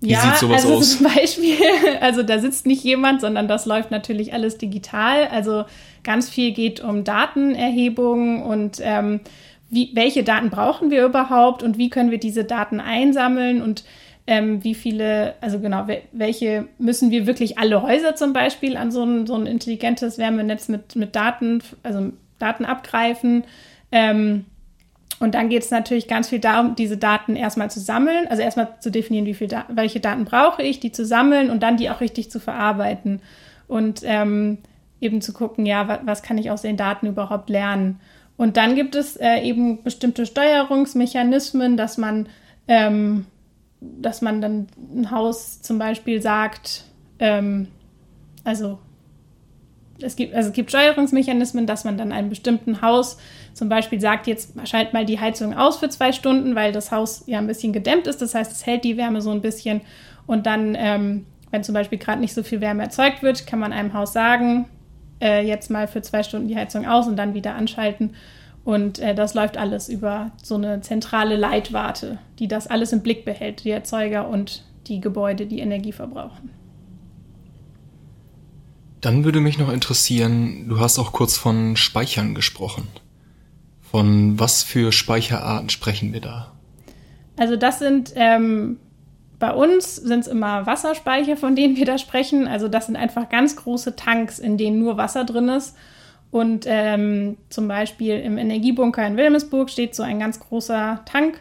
wie 0.00 0.10
ja, 0.10 0.20
sieht 0.20 0.36
sowas 0.36 0.64
also 0.64 0.76
aus? 0.76 0.96
Zum 0.96 1.06
Beispiel, 1.14 1.56
also 2.00 2.22
da 2.22 2.38
sitzt 2.38 2.66
nicht 2.66 2.82
jemand, 2.82 3.20
sondern 3.20 3.46
das 3.46 3.66
läuft 3.66 3.90
natürlich 3.90 4.32
alles 4.32 4.58
digital. 4.58 5.28
Also 5.28 5.64
ganz 6.02 6.28
viel 6.28 6.52
geht 6.52 6.80
um 6.80 7.04
Datenerhebung 7.04 8.42
und 8.42 8.78
ähm, 8.82 9.20
wie, 9.68 9.90
welche 9.94 10.24
Daten 10.24 10.50
brauchen 10.50 10.90
wir 10.90 11.04
überhaupt 11.04 11.62
und 11.62 11.78
wie 11.78 11.90
können 11.90 12.10
wir 12.10 12.18
diese 12.18 12.44
Daten 12.44 12.80
einsammeln 12.80 13.62
und 13.62 13.84
ähm, 14.30 14.62
wie 14.62 14.76
viele, 14.76 15.34
also 15.40 15.58
genau, 15.58 15.88
welche 16.12 16.68
müssen 16.78 17.10
wir 17.10 17.26
wirklich 17.26 17.58
alle 17.58 17.82
Häuser 17.82 18.14
zum 18.14 18.32
Beispiel 18.32 18.76
an 18.76 18.92
so 18.92 19.02
ein, 19.02 19.26
so 19.26 19.34
ein 19.34 19.46
intelligentes 19.46 20.18
Wärmenetz 20.18 20.68
mit, 20.68 20.94
mit 20.94 21.16
Daten, 21.16 21.60
also 21.82 22.12
Daten 22.38 22.64
abgreifen. 22.64 23.42
Ähm, 23.90 24.44
und 25.18 25.34
dann 25.34 25.48
geht 25.48 25.64
es 25.64 25.72
natürlich 25.72 26.06
ganz 26.06 26.28
viel 26.28 26.38
darum, 26.38 26.76
diese 26.76 26.96
Daten 26.96 27.34
erstmal 27.34 27.72
zu 27.72 27.80
sammeln, 27.80 28.28
also 28.28 28.40
erstmal 28.40 28.68
zu 28.78 28.92
definieren, 28.92 29.26
wie 29.26 29.34
viel 29.34 29.48
da 29.48 29.66
welche 29.68 29.98
Daten 29.98 30.24
brauche 30.24 30.62
ich, 30.62 30.78
die 30.78 30.92
zu 30.92 31.04
sammeln 31.04 31.50
und 31.50 31.64
dann 31.64 31.76
die 31.76 31.90
auch 31.90 32.00
richtig 32.00 32.30
zu 32.30 32.38
verarbeiten. 32.38 33.20
Und 33.66 34.02
ähm, 34.04 34.58
eben 35.00 35.20
zu 35.22 35.32
gucken, 35.32 35.66
ja, 35.66 35.88
was, 35.88 35.98
was 36.04 36.22
kann 36.22 36.38
ich 36.38 36.52
aus 36.52 36.62
den 36.62 36.76
Daten 36.76 37.08
überhaupt 37.08 37.50
lernen. 37.50 37.98
Und 38.36 38.56
dann 38.56 38.76
gibt 38.76 38.94
es 38.94 39.16
äh, 39.16 39.40
eben 39.40 39.82
bestimmte 39.82 40.24
Steuerungsmechanismen, 40.24 41.76
dass 41.76 41.98
man, 41.98 42.28
ähm, 42.68 43.26
dass 43.80 44.22
man 44.22 44.40
dann 44.40 44.66
ein 44.94 45.10
Haus 45.10 45.62
zum 45.62 45.78
Beispiel 45.78 46.20
sagt, 46.20 46.84
ähm, 47.18 47.68
also 48.44 48.78
es 50.02 50.16
gibt, 50.16 50.34
also 50.34 50.48
es 50.48 50.54
gibt 50.54 50.70
Steuerungsmechanismen, 50.70 51.66
dass 51.66 51.84
man 51.84 51.98
dann 51.98 52.12
einem 52.12 52.30
bestimmten 52.30 52.82
Haus 52.82 53.18
zum 53.52 53.68
Beispiel 53.68 54.00
sagt, 54.00 54.26
jetzt 54.26 54.54
schalt 54.68 54.92
mal 54.92 55.04
die 55.04 55.20
Heizung 55.20 55.54
aus 55.54 55.78
für 55.78 55.88
zwei 55.88 56.12
Stunden, 56.12 56.54
weil 56.54 56.72
das 56.72 56.92
Haus 56.92 57.24
ja 57.26 57.38
ein 57.38 57.46
bisschen 57.46 57.72
gedämmt 57.72 58.06
ist. 58.06 58.22
Das 58.22 58.34
heißt, 58.34 58.50
es 58.50 58.66
hält 58.66 58.84
die 58.84 58.96
Wärme 58.96 59.20
so 59.20 59.30
ein 59.30 59.42
bisschen. 59.42 59.82
Und 60.26 60.46
dann, 60.46 60.74
ähm, 60.78 61.26
wenn 61.50 61.64
zum 61.64 61.74
Beispiel 61.74 61.98
gerade 61.98 62.20
nicht 62.20 62.34
so 62.34 62.42
viel 62.42 62.60
Wärme 62.60 62.82
erzeugt 62.82 63.22
wird, 63.22 63.46
kann 63.46 63.58
man 63.58 63.72
einem 63.72 63.92
Haus 63.92 64.12
sagen, 64.12 64.66
äh, 65.20 65.46
jetzt 65.46 65.70
mal 65.70 65.88
für 65.88 66.02
zwei 66.02 66.22
Stunden 66.22 66.48
die 66.48 66.56
Heizung 66.56 66.86
aus 66.86 67.06
und 67.06 67.16
dann 67.16 67.34
wieder 67.34 67.54
anschalten. 67.54 68.14
Und 68.70 69.00
äh, 69.00 69.16
das 69.16 69.34
läuft 69.34 69.56
alles 69.56 69.88
über 69.88 70.30
so 70.40 70.54
eine 70.54 70.80
zentrale 70.80 71.34
Leitwarte, 71.34 72.18
die 72.38 72.46
das 72.46 72.68
alles 72.68 72.92
im 72.92 73.02
Blick 73.02 73.24
behält, 73.24 73.64
die 73.64 73.70
Erzeuger 73.70 74.28
und 74.28 74.64
die 74.86 75.00
Gebäude, 75.00 75.46
die 75.46 75.58
Energie 75.58 75.90
verbrauchen. 75.90 76.50
Dann 79.00 79.24
würde 79.24 79.40
mich 79.40 79.58
noch 79.58 79.72
interessieren, 79.72 80.68
du 80.68 80.78
hast 80.78 81.00
auch 81.00 81.10
kurz 81.10 81.36
von 81.36 81.76
Speichern 81.76 82.36
gesprochen. 82.36 82.86
Von 83.80 84.38
was 84.38 84.62
für 84.62 84.92
Speicherarten 84.92 85.68
sprechen 85.68 86.12
wir 86.12 86.20
da? 86.20 86.52
Also 87.36 87.56
das 87.56 87.80
sind 87.80 88.12
ähm, 88.14 88.76
bei 89.40 89.52
uns 89.52 89.96
sind 89.96 90.20
es 90.20 90.26
immer 90.28 90.64
Wasserspeicher, 90.66 91.36
von 91.36 91.56
denen 91.56 91.74
wir 91.74 91.86
da 91.86 91.98
sprechen. 91.98 92.46
Also 92.46 92.68
das 92.68 92.86
sind 92.86 92.94
einfach 92.94 93.30
ganz 93.30 93.56
große 93.56 93.96
Tanks, 93.96 94.38
in 94.38 94.56
denen 94.58 94.78
nur 94.78 94.96
Wasser 94.96 95.24
drin 95.24 95.48
ist. 95.48 95.74
Und 96.30 96.64
ähm, 96.68 97.36
zum 97.48 97.66
Beispiel 97.66 98.20
im 98.20 98.38
Energiebunker 98.38 99.06
in 99.06 99.16
Wilhelmsburg 99.16 99.68
steht 99.68 99.94
so 99.94 100.02
ein 100.02 100.20
ganz 100.20 100.38
großer 100.38 101.00
Tank, 101.04 101.40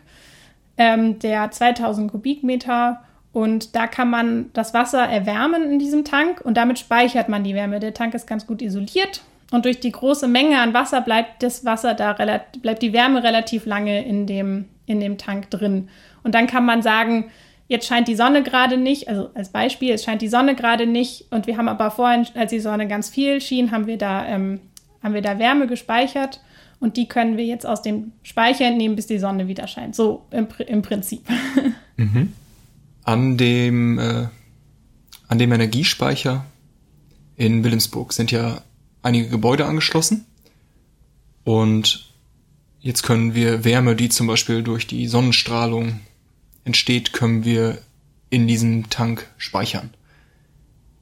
ähm, 0.78 1.20
der 1.20 1.52
2000 1.52 2.10
Kubikmeter 2.10 3.02
und 3.32 3.76
da 3.76 3.86
kann 3.86 4.10
man 4.10 4.50
das 4.54 4.74
Wasser 4.74 5.04
erwärmen 5.04 5.72
in 5.72 5.78
diesem 5.78 6.04
Tank 6.04 6.42
und 6.42 6.58
damit 6.58 6.80
speichert 6.80 7.30
man 7.30 7.44
die 7.44 7.54
Wärme. 7.54 7.80
Der 7.80 7.94
Tank 7.94 8.16
ist 8.16 8.26
ganz 8.26 8.48
gut 8.48 8.62
isoliert 8.62 9.22
und 9.52 9.66
durch 9.66 9.80
die 9.80 9.92
große 9.92 10.28
Menge 10.28 10.60
an 10.60 10.74
Wasser 10.74 11.02
bleibt 11.02 11.44
das 11.44 11.66
Wasser 11.66 11.94
da 11.94 12.14
bleibt 12.62 12.82
die 12.82 12.94
Wärme 12.94 13.24
relativ 13.24 13.66
lange 13.66 14.04
in 14.04 14.26
dem, 14.26 14.66
in 14.88 15.00
dem 15.00 15.18
Tank 15.18 15.52
drin. 15.52 15.90
Und 16.24 16.34
dann 16.34 16.48
kann 16.48 16.66
man 16.66 16.82
sagen, 16.82 17.26
jetzt 17.68 17.88
scheint 17.88 18.08
die 18.08 18.16
Sonne 18.16 18.42
gerade 18.42 18.78
nicht, 18.78 19.08
also 19.08 19.30
als 19.36 19.50
Beispiel, 19.50 19.94
es 19.94 20.04
scheint 20.04 20.22
die 20.22 20.28
Sonne 20.28 20.56
gerade 20.56 20.88
nicht 20.88 21.28
und 21.32 21.46
wir 21.46 21.56
haben 21.58 21.68
aber 21.68 21.92
vorhin, 21.92 22.26
als 22.36 22.50
die 22.50 22.60
Sonne 22.60 22.88
ganz 22.88 23.10
viel 23.10 23.40
schien, 23.42 23.72
haben 23.72 23.88
wir 23.88 23.98
da, 23.98 24.26
ähm, 24.26 24.60
haben 25.02 25.14
wir 25.14 25.22
da 25.22 25.40
Wärme 25.40 25.68
gespeichert 25.68 26.42
und 26.80 26.98
die 26.98 27.08
können 27.08 27.38
wir 27.38 27.46
jetzt 27.46 27.66
aus 27.66 27.82
dem 27.82 28.12
Speicher 28.24 28.66
entnehmen, 28.66 28.96
bis 28.96 29.08
die 29.08 29.20
Sonne 29.20 29.48
wieder 29.48 29.68
scheint. 29.68 29.96
So 29.96 30.26
im, 30.32 30.48
im 30.68 30.82
Prinzip. 30.82 31.24
Mhm. 31.98 32.32
An 33.04 33.38
dem, 33.38 34.00
äh, 34.00 34.28
an 35.28 35.38
dem 35.38 35.52
Energiespeicher 35.52 36.46
in 37.36 37.62
Wilhelmsburg 37.66 38.14
sind 38.14 38.32
ja 38.32 38.62
einige 39.02 39.28
Gebäude 39.28 39.66
angeschlossen 39.66 40.24
und 41.44 42.10
jetzt 42.80 43.04
können 43.04 43.36
wir 43.36 43.66
Wärme, 43.66 43.98
die 43.98 44.08
zum 44.08 44.28
Beispiel 44.28 44.64
durch 44.64 44.88
die 44.88 45.08
Sonnenstrahlung 45.08 46.00
entsteht, 46.64 47.12
können 47.12 47.44
wir 47.44 47.80
in 48.30 48.48
diesem 48.48 48.90
Tank 48.90 49.28
speichern. 49.38 49.90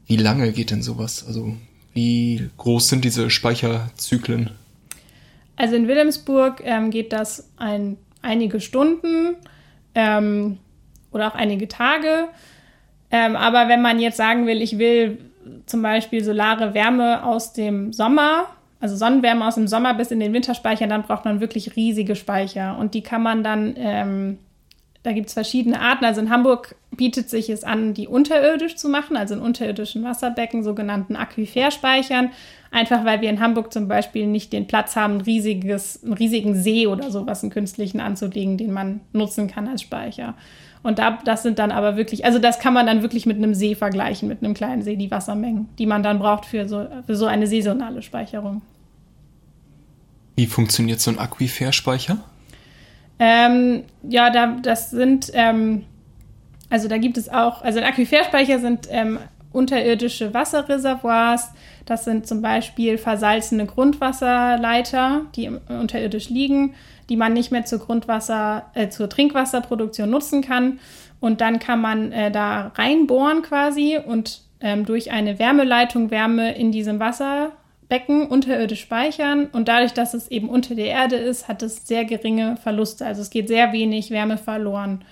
Wie 0.06 0.18
lange 0.18 0.52
geht 0.54 0.72
denn 0.72 0.82
sowas? 0.82 1.26
Also 1.28 1.58
wie 1.98 2.52
groß 2.58 2.90
sind 2.90 3.04
diese 3.04 3.32
Speicherzyklen? 3.32 4.52
Also 5.56 5.76
in 5.76 5.88
Wilhelmsburg 5.88 6.62
ähm, 6.64 6.92
geht 6.92 7.12
das 7.12 7.50
ein, 7.58 7.98
einige 8.22 8.62
Stunden 8.62 9.36
ähm, 9.96 10.60
oder 11.12 11.28
auch 11.28 11.34
einige 11.34 11.68
Tage. 11.68 12.28
Ähm, 13.10 13.36
aber 13.36 13.68
wenn 13.68 13.82
man 13.82 14.00
jetzt 14.00 14.18
sagen 14.18 14.46
will, 14.46 14.62
ich 14.62 14.78
will 14.78 15.18
zum 15.66 15.82
Beispiel 15.82 16.24
solare 16.24 16.76
Wärme 16.76 17.24
aus 17.24 17.54
dem 17.54 17.92
Sommer, 17.92 18.46
also 18.80 18.96
Sonnenwärme 18.96 19.48
aus 19.48 19.56
dem 19.56 19.68
Sommer 19.68 19.96
bis 19.96 20.12
in 20.12 20.20
den 20.20 20.34
Winter 20.34 20.54
speichern, 20.54 20.90
dann 20.90 21.02
braucht 21.02 21.26
man 21.26 21.40
wirklich 21.40 21.76
riesige 21.76 22.16
Speicher. 22.16 22.78
Und 22.78 22.94
die 22.94 23.02
kann 23.02 23.24
man 23.24 23.44
dann 23.44 23.74
ähm, 23.76 24.38
da 25.08 25.14
gibt 25.14 25.28
es 25.28 25.34
verschiedene 25.34 25.80
Arten. 25.80 26.04
Also 26.04 26.20
in 26.20 26.30
Hamburg 26.30 26.76
bietet 26.92 27.30
sich 27.30 27.50
es 27.50 27.64
an, 27.64 27.94
die 27.94 28.10
unterirdisch 28.10 28.76
zu 28.76 28.90
machen, 28.90 29.16
also 29.16 29.36
in 29.36 29.40
unterirdischen 29.40 30.04
Wasserbecken, 30.04 30.64
sogenannten 30.64 31.16
Aquiferspeichern. 31.16 32.32
Einfach 32.72 33.06
weil 33.06 33.22
wir 33.22 33.30
in 33.30 33.40
Hamburg 33.40 33.72
zum 33.72 33.88
Beispiel 33.88 34.28
nicht 34.28 34.52
den 34.52 34.68
Platz 34.68 34.98
haben, 34.98 35.22
riesiges, 35.22 36.04
einen 36.04 36.12
riesigen 36.12 36.56
See 36.56 36.88
oder 36.88 37.10
sowas, 37.10 37.42
einen 37.42 37.54
künstlichen 37.54 38.02
anzulegen, 38.02 38.58
den 38.58 38.74
man 38.74 39.00
nutzen 39.14 39.48
kann 39.48 39.70
als 39.70 39.82
Speicher. 39.82 40.34
Und 40.84 41.00
da, 41.00 41.20
das 41.24 41.42
sind 41.42 41.58
dann 41.58 41.72
aber 41.72 41.96
wirklich, 41.96 42.26
also 42.26 42.38
das 42.38 42.60
kann 42.60 42.74
man 42.74 42.86
dann 42.86 43.02
wirklich 43.02 43.26
mit 43.26 43.38
einem 43.38 43.54
See 43.54 43.76
vergleichen, 43.76 44.28
mit 44.28 44.44
einem 44.44 44.56
kleinen 44.56 44.82
See, 44.82 44.98
die 44.98 45.10
Wassermengen, 45.10 45.70
die 45.80 45.86
man 45.86 46.04
dann 46.04 46.20
braucht 46.20 46.46
für 46.46 46.68
so, 46.68 46.86
für 47.06 47.16
so 47.16 47.28
eine 47.28 47.48
saisonale 47.48 48.02
Speicherung. 48.02 48.62
Wie 50.36 50.48
funktioniert 50.48 51.00
so 51.00 51.12
ein 51.12 51.18
Aquiferspeicher? 51.18 52.18
Ähm, 53.20 53.84
ja, 54.04 54.30
da, 54.30 54.58
das 54.62 54.92
sind, 54.92 55.32
ähm, 55.34 55.86
also 56.70 56.88
da 56.88 56.98
gibt 56.98 57.18
es 57.18 57.30
auch, 57.30 57.64
also 57.64 57.80
Aquiferspeicher 57.80 58.60
sind 58.60 58.88
ähm, 58.92 59.20
unterirdische 59.52 60.34
Wasserreservoirs. 60.34 61.52
Das 61.86 62.04
sind 62.04 62.28
zum 62.28 62.42
Beispiel 62.42 62.98
versalzene 62.98 63.66
Grundwasserleiter, 63.66 65.22
die 65.36 65.50
unterirdisch 65.70 66.30
liegen, 66.30 66.76
die 67.10 67.16
man 67.16 67.34
nicht 67.34 67.52
mehr 67.52 67.66
zur 67.66 67.80
Grundwasser, 67.80 68.70
äh, 68.74 68.90
zur 68.90 69.10
Trinkwasserproduktion 69.10 70.10
nutzen 70.10 70.42
kann. 70.42 70.80
Und 71.20 71.42
dann 71.42 71.60
kann 71.60 71.82
man 71.82 72.12
äh, 72.12 72.30
da 72.30 72.72
reinbohren 72.76 73.42
quasi 73.42 73.98
und 73.98 74.42
ähm, 74.60 74.86
durch 74.86 75.12
eine 75.12 75.40
Wärmeleitung 75.40 76.12
Wärme 76.12 76.56
in 76.56 76.72
diesem 76.72 77.00
Wasser 77.00 77.54
Becken 77.90 78.28
unterirdisch 78.28 78.82
speichern 78.82 79.48
und 79.48 79.68
dadurch, 79.68 79.94
dass 79.94 80.14
es 80.14 80.28
eben 80.28 80.50
unter 80.50 80.76
der 80.76 80.88
Erde 80.88 81.16
ist, 81.16 81.48
hat 81.48 81.64
es 81.64 81.88
sehr 81.88 82.04
geringe 82.06 82.58
Verluste. 82.58 83.06
Also 83.06 83.22
es 83.22 83.30
geht 83.30 83.48
sehr 83.48 83.72
wenig 83.72 84.12
Wärme 84.12 84.38
verloren. 84.38 85.06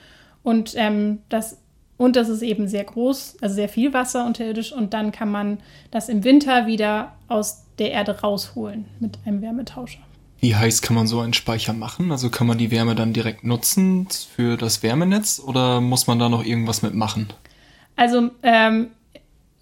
Und 0.43 0.73
ähm, 0.75 1.19
das 1.29 1.57
und 1.97 2.17
das 2.17 2.27
ist 2.27 2.41
eben 2.41 2.67
sehr 2.67 2.83
groß, 2.83 3.37
also 3.41 3.55
sehr 3.55 3.69
viel 3.69 3.93
Wasser 3.93 4.25
unterirdisch 4.25 4.73
und 4.73 4.93
dann 4.93 5.13
kann 5.13 5.31
man 5.31 5.59
das 5.91 6.09
im 6.09 6.25
Winter 6.25 6.67
wieder 6.67 7.13
aus 7.29 7.63
der 7.79 7.91
Erde 7.91 8.19
rausholen 8.19 8.85
mit 8.99 9.17
einem 9.25 9.41
Wärmetauscher. 9.41 9.99
Wie 10.39 10.55
heiß 10.55 10.81
kann 10.81 10.95
man 10.95 11.07
so 11.07 11.21
einen 11.21 11.33
Speicher 11.33 11.73
machen? 11.73 12.11
Also 12.11 12.29
kann 12.29 12.47
man 12.47 12.57
die 12.57 12.69
Wärme 12.69 12.95
dann 12.95 13.13
direkt 13.13 13.45
nutzen 13.45 14.07
für 14.35 14.57
das 14.57 14.83
Wärmenetz 14.83 15.41
oder 15.43 15.79
muss 15.79 16.07
man 16.07 16.19
da 16.19 16.27
noch 16.27 16.43
irgendwas 16.43 16.81
mitmachen? 16.81 17.27
Also 17.95 18.29
ähm, 18.43 18.89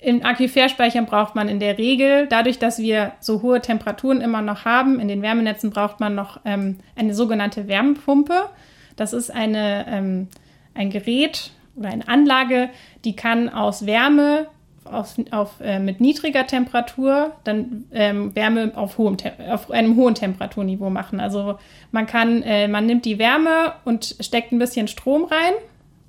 in 0.03 0.23
Aquiferspeichern 0.23 1.05
braucht 1.05 1.33
man 1.33 1.47
in 1.47 1.59
der 1.59 1.77
Regel, 1.77 2.27
dadurch, 2.27 2.59
dass 2.59 2.79
wir 2.79 3.13
so 3.19 3.41
hohe 3.41 3.61
Temperaturen 3.61 4.21
immer 4.21 4.41
noch 4.41 4.65
haben, 4.65 4.99
in 4.99 5.07
den 5.07 5.21
Wärmenetzen 5.21 5.69
braucht 5.69 5.99
man 5.99 6.13
noch 6.13 6.41
ähm, 6.45 6.79
eine 6.95 7.13
sogenannte 7.13 7.67
Wärmepumpe. 7.67 8.49
Das 8.95 9.13
ist 9.13 9.31
eine, 9.33 9.85
ähm, 9.87 10.27
ein 10.73 10.89
Gerät, 10.89 11.51
oder 11.75 11.89
eine 11.89 12.07
Anlage, 12.07 12.69
die 13.03 13.15
kann 13.15 13.49
aus 13.49 13.85
Wärme 13.85 14.47
auf, 14.83 15.15
auf, 15.31 15.61
äh, 15.61 15.79
mit 15.79 16.01
niedriger 16.01 16.45
Temperatur 16.45 17.31
dann 17.45 17.85
ähm, 17.93 18.35
Wärme 18.35 18.73
auf, 18.75 18.97
hohem 18.97 19.15
auf 19.49 19.71
einem 19.71 19.95
hohen 19.95 20.13
Temperaturniveau 20.13 20.89
machen. 20.89 21.19
Also 21.19 21.57
man 21.91 22.05
kann, 22.05 22.43
äh, 22.43 22.67
man 22.67 22.85
nimmt 22.85 23.05
die 23.05 23.17
Wärme 23.17 23.73
und 23.85 24.17
steckt 24.19 24.51
ein 24.51 24.59
bisschen 24.59 24.87
Strom 24.87 25.23
rein 25.23 25.53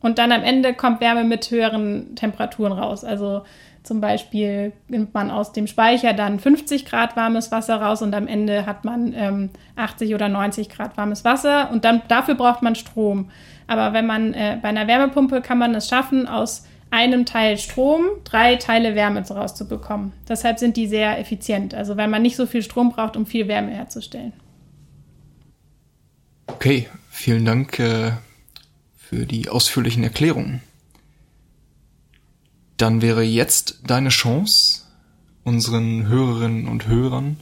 und 0.01 0.19
dann 0.19 0.33
am 0.33 0.43
Ende 0.43 0.75
kommt 0.75 1.01
Wärme 1.01 1.25
mit 1.25 1.51
höheren 1.51 2.17
Temperaturen 2.17 2.73
raus. 2.73 3.05
Also 3.05 3.43
zum 3.85 4.01
Beispiel 4.01 4.73
nimmt 4.89 5.13
man 5.13 5.31
aus 5.31 5.53
dem 5.53 5.67
Speicher 5.67 6.15
dann 6.15 6.41
50 6.41 6.87
Grad 6.87 7.17
warmes 7.17 7.53
Wasser 7.53 7.77
raus 7.77 8.01
und 8.01 8.15
am 8.15 8.27
Ende 8.27 8.65
hat 8.65 8.85
man 8.87 9.13
ähm, 9.15 9.51
80 9.77 10.15
oder 10.15 10.31
90 10.31 10.71
Grad 10.71 10.97
warmes 10.97 11.23
Wasser 11.25 11.71
und 11.71 11.85
dann 11.85 12.01
dafür 12.09 12.35
braucht 12.35 12.63
man 12.63 12.75
Strom. 12.75 13.31
Aber 13.67 13.93
wenn 13.93 14.07
man 14.07 14.33
äh, 14.33 14.59
bei 14.61 14.69
einer 14.69 14.89
Wärmepumpe 14.89 15.43
kann 15.43 15.59
man 15.59 15.75
es 15.75 15.89
schaffen, 15.89 16.27
aus 16.27 16.67
einem 16.91 17.27
Teil 17.27 17.59
Strom 17.59 18.07
drei 18.25 18.57
Teile 18.57 18.95
Wärme 18.95 19.21
rauszubekommen. 19.21 20.13
Deshalb 20.29 20.59
sind 20.59 20.79
die 20.79 20.87
sehr 20.87 21.19
effizient. 21.19 21.75
Also 21.75 21.99
weil 21.99 22.09
man 22.09 22.23
nicht 22.23 22.37
so 22.37 22.47
viel 22.47 22.63
Strom 22.63 22.91
braucht, 22.91 23.17
um 23.17 23.27
viel 23.27 23.49
Wärme 23.49 23.73
herzustellen. 23.73 24.33
Okay, 26.47 26.89
vielen 27.11 27.45
Dank 27.45 27.79
äh, 27.79 28.13
für 28.97 29.27
die 29.27 29.51
ausführlichen 29.51 30.05
Erklärungen. 30.05 30.63
Dann 32.77 33.03
wäre 33.03 33.23
jetzt 33.23 33.83
deine 33.87 34.09
Chance, 34.09 34.83
unseren 35.45 36.09
Hörerinnen 36.09 36.69
und 36.69 36.89
Hörern 36.89 37.37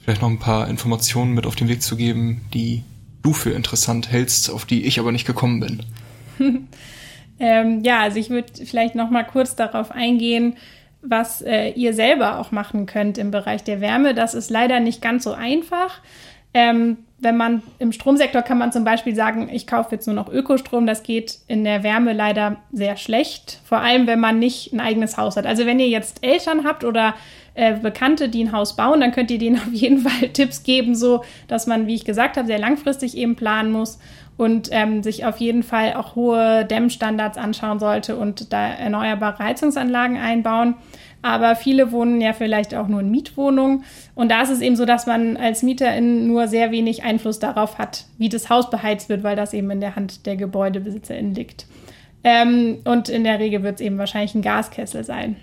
vielleicht 0.00 0.20
noch 0.20 0.28
ein 0.28 0.38
paar 0.38 0.68
Informationen 0.68 1.32
mit 1.32 1.46
auf 1.46 1.56
den 1.56 1.68
Weg 1.68 1.82
zu 1.82 1.96
geben, 1.96 2.42
die 2.52 2.82
du 3.22 3.32
für 3.32 3.50
interessant 3.50 4.10
hältst, 4.10 4.50
auf 4.50 4.66
die 4.66 4.84
ich 4.84 5.00
aber 5.00 5.12
nicht 5.12 5.26
gekommen 5.26 5.60
bin. 5.60 5.82
ähm, 7.38 7.82
ja, 7.82 8.00
also 8.00 8.18
ich 8.18 8.28
würde 8.28 8.66
vielleicht 8.66 8.94
noch 8.94 9.10
mal 9.10 9.24
kurz 9.24 9.56
darauf 9.56 9.90
eingehen, 9.90 10.56
was 11.00 11.40
äh, 11.42 11.70
ihr 11.70 11.94
selber 11.94 12.38
auch 12.38 12.50
machen 12.50 12.86
könnt 12.86 13.16
im 13.16 13.30
Bereich 13.30 13.64
der 13.64 13.80
Wärme. 13.80 14.14
Das 14.14 14.34
ist 14.34 14.50
leider 14.50 14.80
nicht 14.80 15.00
ganz 15.00 15.24
so 15.24 15.32
einfach. 15.32 16.00
Ähm, 16.52 16.98
wenn 17.18 17.36
man 17.36 17.62
im 17.78 17.92
Stromsektor 17.92 18.42
kann 18.42 18.58
man 18.58 18.72
zum 18.72 18.84
Beispiel 18.84 19.14
sagen, 19.14 19.48
ich 19.50 19.66
kaufe 19.66 19.94
jetzt 19.94 20.06
nur 20.06 20.16
noch 20.16 20.30
Ökostrom. 20.30 20.86
Das 20.86 21.02
geht 21.02 21.38
in 21.46 21.64
der 21.64 21.82
Wärme 21.82 22.12
leider 22.12 22.56
sehr 22.72 22.96
schlecht. 22.96 23.60
Vor 23.64 23.78
allem, 23.78 24.06
wenn 24.06 24.20
man 24.20 24.38
nicht 24.38 24.72
ein 24.72 24.80
eigenes 24.80 25.16
Haus 25.16 25.36
hat. 25.36 25.46
Also 25.46 25.64
wenn 25.64 25.80
ihr 25.80 25.88
jetzt 25.88 26.24
Eltern 26.24 26.64
habt 26.64 26.84
oder 26.84 27.14
äh, 27.54 27.74
Bekannte, 27.74 28.28
die 28.28 28.44
ein 28.44 28.52
Haus 28.52 28.76
bauen, 28.76 29.00
dann 29.00 29.12
könnt 29.12 29.30
ihr 29.30 29.38
denen 29.38 29.56
auf 29.66 29.72
jeden 29.72 29.98
Fall 29.98 30.28
Tipps 30.30 30.62
geben, 30.62 30.94
so 30.94 31.24
dass 31.48 31.66
man, 31.66 31.86
wie 31.86 31.94
ich 31.94 32.04
gesagt 32.04 32.36
habe, 32.36 32.46
sehr 32.46 32.58
langfristig 32.58 33.16
eben 33.16 33.36
planen 33.36 33.70
muss 33.70 33.98
und 34.36 34.68
ähm, 34.72 35.02
sich 35.02 35.24
auf 35.24 35.38
jeden 35.38 35.62
Fall 35.62 35.94
auch 35.94 36.16
hohe 36.16 36.64
Dämmstandards 36.64 37.38
anschauen 37.38 37.78
sollte 37.78 38.16
und 38.16 38.52
da 38.52 38.66
erneuerbare 38.66 39.38
Heizungsanlagen 39.38 40.16
einbauen 40.16 40.74
aber 41.24 41.56
viele 41.56 41.90
wohnen 41.90 42.20
ja 42.20 42.34
vielleicht 42.34 42.74
auch 42.74 42.86
nur 42.86 43.00
in 43.00 43.10
Mietwohnungen. 43.10 43.84
Und 44.14 44.30
da 44.30 44.42
ist 44.42 44.50
es 44.50 44.60
eben 44.60 44.76
so, 44.76 44.84
dass 44.84 45.06
man 45.06 45.38
als 45.38 45.62
Mieterin 45.62 46.26
nur 46.26 46.48
sehr 46.48 46.70
wenig 46.70 47.02
Einfluss 47.02 47.38
darauf 47.38 47.78
hat, 47.78 48.04
wie 48.18 48.28
das 48.28 48.50
Haus 48.50 48.68
beheizt 48.68 49.08
wird, 49.08 49.22
weil 49.22 49.34
das 49.34 49.54
eben 49.54 49.70
in 49.70 49.80
der 49.80 49.96
Hand 49.96 50.26
der 50.26 50.36
GebäudebesitzerInnen 50.36 51.34
liegt. 51.34 51.66
Ähm, 52.24 52.80
und 52.84 53.08
in 53.08 53.24
der 53.24 53.38
Regel 53.38 53.62
wird 53.62 53.76
es 53.76 53.80
eben 53.80 53.96
wahrscheinlich 53.96 54.34
ein 54.34 54.42
Gaskessel 54.42 55.02
sein. 55.02 55.36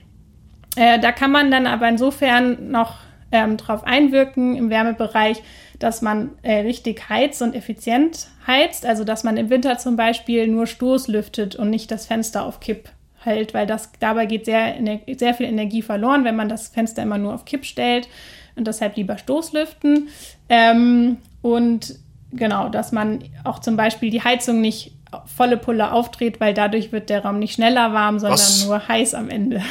Äh, 0.76 1.00
da 1.00 1.12
kann 1.12 1.32
man 1.32 1.50
dann 1.50 1.66
aber 1.66 1.90
insofern 1.90 2.70
noch 2.70 2.98
ähm, 3.32 3.58
drauf 3.58 3.84
einwirken 3.84 4.56
im 4.56 4.70
Wärmebereich, 4.70 5.42
dass 5.80 6.04
man 6.04 6.30
äh, 6.44 6.60
richtig 6.60 7.10
heizt 7.10 7.42
und 7.42 7.56
effizient 7.56 8.28
heizt. 8.46 8.86
Also 8.86 9.04
dass 9.04 9.24
man 9.24 9.36
im 9.36 9.50
Winter 9.50 9.80
zum 9.80 9.96
Beispiel 9.96 10.46
nur 10.46 10.68
Stoß 10.68 11.08
lüftet 11.08 11.56
und 11.56 11.72
nicht 11.72 11.90
das 11.90 12.06
Fenster 12.06 12.46
auf 12.46 12.60
Kipp 12.60 12.92
hält, 13.24 13.54
weil 13.54 13.68
das 13.68 13.92
dabei 14.00 14.26
geht 14.26 14.46
sehr, 14.46 14.76
sehr 15.18 15.34
viel 15.34 15.46
Energie 15.46 15.82
verloren, 15.82 16.24
wenn 16.24 16.36
man 16.36 16.50
das 16.50 16.68
Fenster 16.68 17.04
immer 17.04 17.18
nur 17.18 17.34
auf 17.34 17.46
Kipp 17.46 17.66
stellt 17.66 18.08
und 18.56 18.68
deshalb 18.68 18.96
lieber 18.96 19.18
Stoßlüften. 19.18 20.10
Ähm, 20.50 21.18
und 21.42 21.96
genau, 22.32 22.70
dass 22.70 22.92
man 22.92 23.24
auch 23.44 23.60
zum 23.60 23.78
Beispiel 23.78 24.10
die 24.10 24.24
Heizung 24.24 24.62
nicht 24.62 24.94
volle 25.26 25.58
Pulle 25.58 25.92
aufdreht, 25.92 26.40
weil 26.40 26.54
dadurch 26.54 26.92
wird 26.92 27.10
der 27.10 27.24
Raum 27.24 27.40
nicht 27.40 27.54
schneller 27.54 27.94
warm, 27.94 28.20
sondern 28.20 28.40
Was? 28.40 28.66
nur 28.66 28.88
heiß 28.88 29.14
am 29.14 29.30
Ende. 29.30 29.62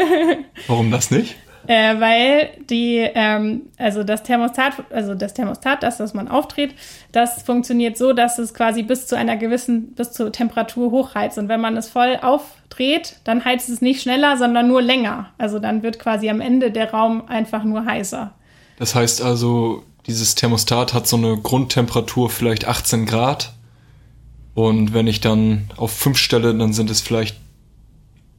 Warum 0.66 0.90
das 0.90 1.10
nicht? 1.10 1.36
Äh, 1.66 1.98
weil 1.98 2.50
die, 2.68 2.98
ähm, 2.98 3.62
also 3.78 4.04
das 4.04 4.22
Thermostat, 4.22 4.74
also 4.90 5.14
das 5.14 5.32
Thermostat, 5.34 5.82
das, 5.82 5.96
das 5.96 6.12
man 6.12 6.28
aufdreht, 6.28 6.74
das 7.12 7.42
funktioniert 7.42 7.96
so, 7.96 8.12
dass 8.12 8.38
es 8.38 8.52
quasi 8.52 8.82
bis 8.82 9.06
zu 9.06 9.16
einer 9.16 9.36
gewissen, 9.36 9.94
bis 9.94 10.12
zur 10.12 10.30
Temperatur 10.30 10.90
hochheizt. 10.90 11.38
Und 11.38 11.48
wenn 11.48 11.60
man 11.60 11.76
es 11.76 11.88
voll 11.88 12.18
aufdreht, 12.20 13.16
dann 13.24 13.44
heizt 13.44 13.68
es 13.70 13.80
nicht 13.80 14.02
schneller, 14.02 14.36
sondern 14.36 14.68
nur 14.68 14.82
länger. 14.82 15.30
Also 15.38 15.58
dann 15.58 15.82
wird 15.82 15.98
quasi 15.98 16.28
am 16.28 16.40
Ende 16.40 16.70
der 16.70 16.90
Raum 16.90 17.28
einfach 17.28 17.64
nur 17.64 17.86
heißer. 17.86 18.32
Das 18.78 18.94
heißt 18.94 19.22
also, 19.22 19.84
dieses 20.06 20.34
Thermostat 20.34 20.92
hat 20.92 21.06
so 21.06 21.16
eine 21.16 21.38
Grundtemperatur 21.38 22.28
vielleicht 22.28 22.66
18 22.66 23.06
Grad. 23.06 23.52
Und 24.54 24.92
wenn 24.92 25.06
ich 25.06 25.20
dann 25.20 25.70
auf 25.76 25.92
5 25.92 26.18
stelle, 26.18 26.54
dann 26.54 26.72
sind 26.72 26.90
es 26.90 27.00
vielleicht 27.00 27.36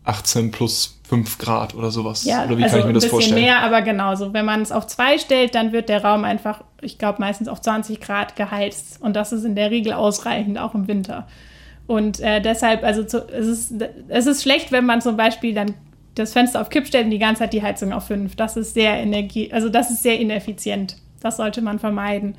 18 0.06 0.52
plus 0.52 1.00
5 1.08 1.38
Grad 1.38 1.76
oder 1.76 1.91
sowas. 1.91 2.24
Ja, 2.24 2.46
oder 2.46 2.58
wie 2.58 2.63
also 2.63 2.76
kann 2.76 2.80
ich 2.82 2.88
mir 2.88 2.94
das 2.94 3.06
vorstellen? 3.06 3.38
Ein 3.38 3.44
bisschen 3.44 3.60
mehr, 3.60 3.63
aber 3.63 3.82
genauso. 3.82 4.34
Wenn 4.34 4.46
man 4.46 4.62
es 4.62 4.72
auf 4.72 4.88
2 4.88 5.18
stellt, 5.18 5.56
dann 5.56 5.72
wird 5.72 5.89
der 5.89 6.04
Raum 6.04 6.24
einfach, 6.24 6.63
ich 6.82 6.98
glaube, 6.98 7.20
meistens 7.20 7.48
auf 7.48 7.62
20 7.62 8.00
Grad 8.02 8.36
geheizt. 8.36 9.02
Und 9.02 9.15
das 9.15 9.32
ist 9.32 9.44
in 9.44 9.56
der 9.56 9.72
Regel 9.72 9.94
ausreichend, 9.94 10.58
auch 10.58 10.74
im 10.74 10.88
Winter. 10.88 11.28
Und 11.88 12.20
äh, 12.20 12.41
deshalb, 12.41 12.84
also 12.84 13.04
zu, 13.04 13.28
es, 13.28 13.46
ist, 13.46 13.74
es 14.08 14.26
ist 14.26 14.41
schlecht, 14.41 14.72
wenn 14.72 14.86
man 14.86 15.02
zum 15.02 15.18
Beispiel 15.18 15.54
dann 15.54 15.76
das 16.15 16.34
Fenster 16.34 16.62
auf 16.62 16.70
Kipp 16.70 16.88
stellt 16.88 17.06
und 17.06 17.12
die 17.12 17.20
ganze 17.20 17.39
Zeit 17.39 17.54
die 17.54 17.62
Heizung 17.62 17.94
auf 17.94 18.08
5. 18.08 18.36
Das 18.36 18.58
ist 18.58 18.74
sehr 18.74 18.94
Energie, 18.94 19.52
also 19.52 19.70
das 19.70 19.91
ist 19.91 20.02
sehr 20.02 20.20
ineffizient. 20.20 20.98
Das 21.22 21.38
sollte 21.38 21.62
man 21.62 21.80
vermeiden. 21.80 22.36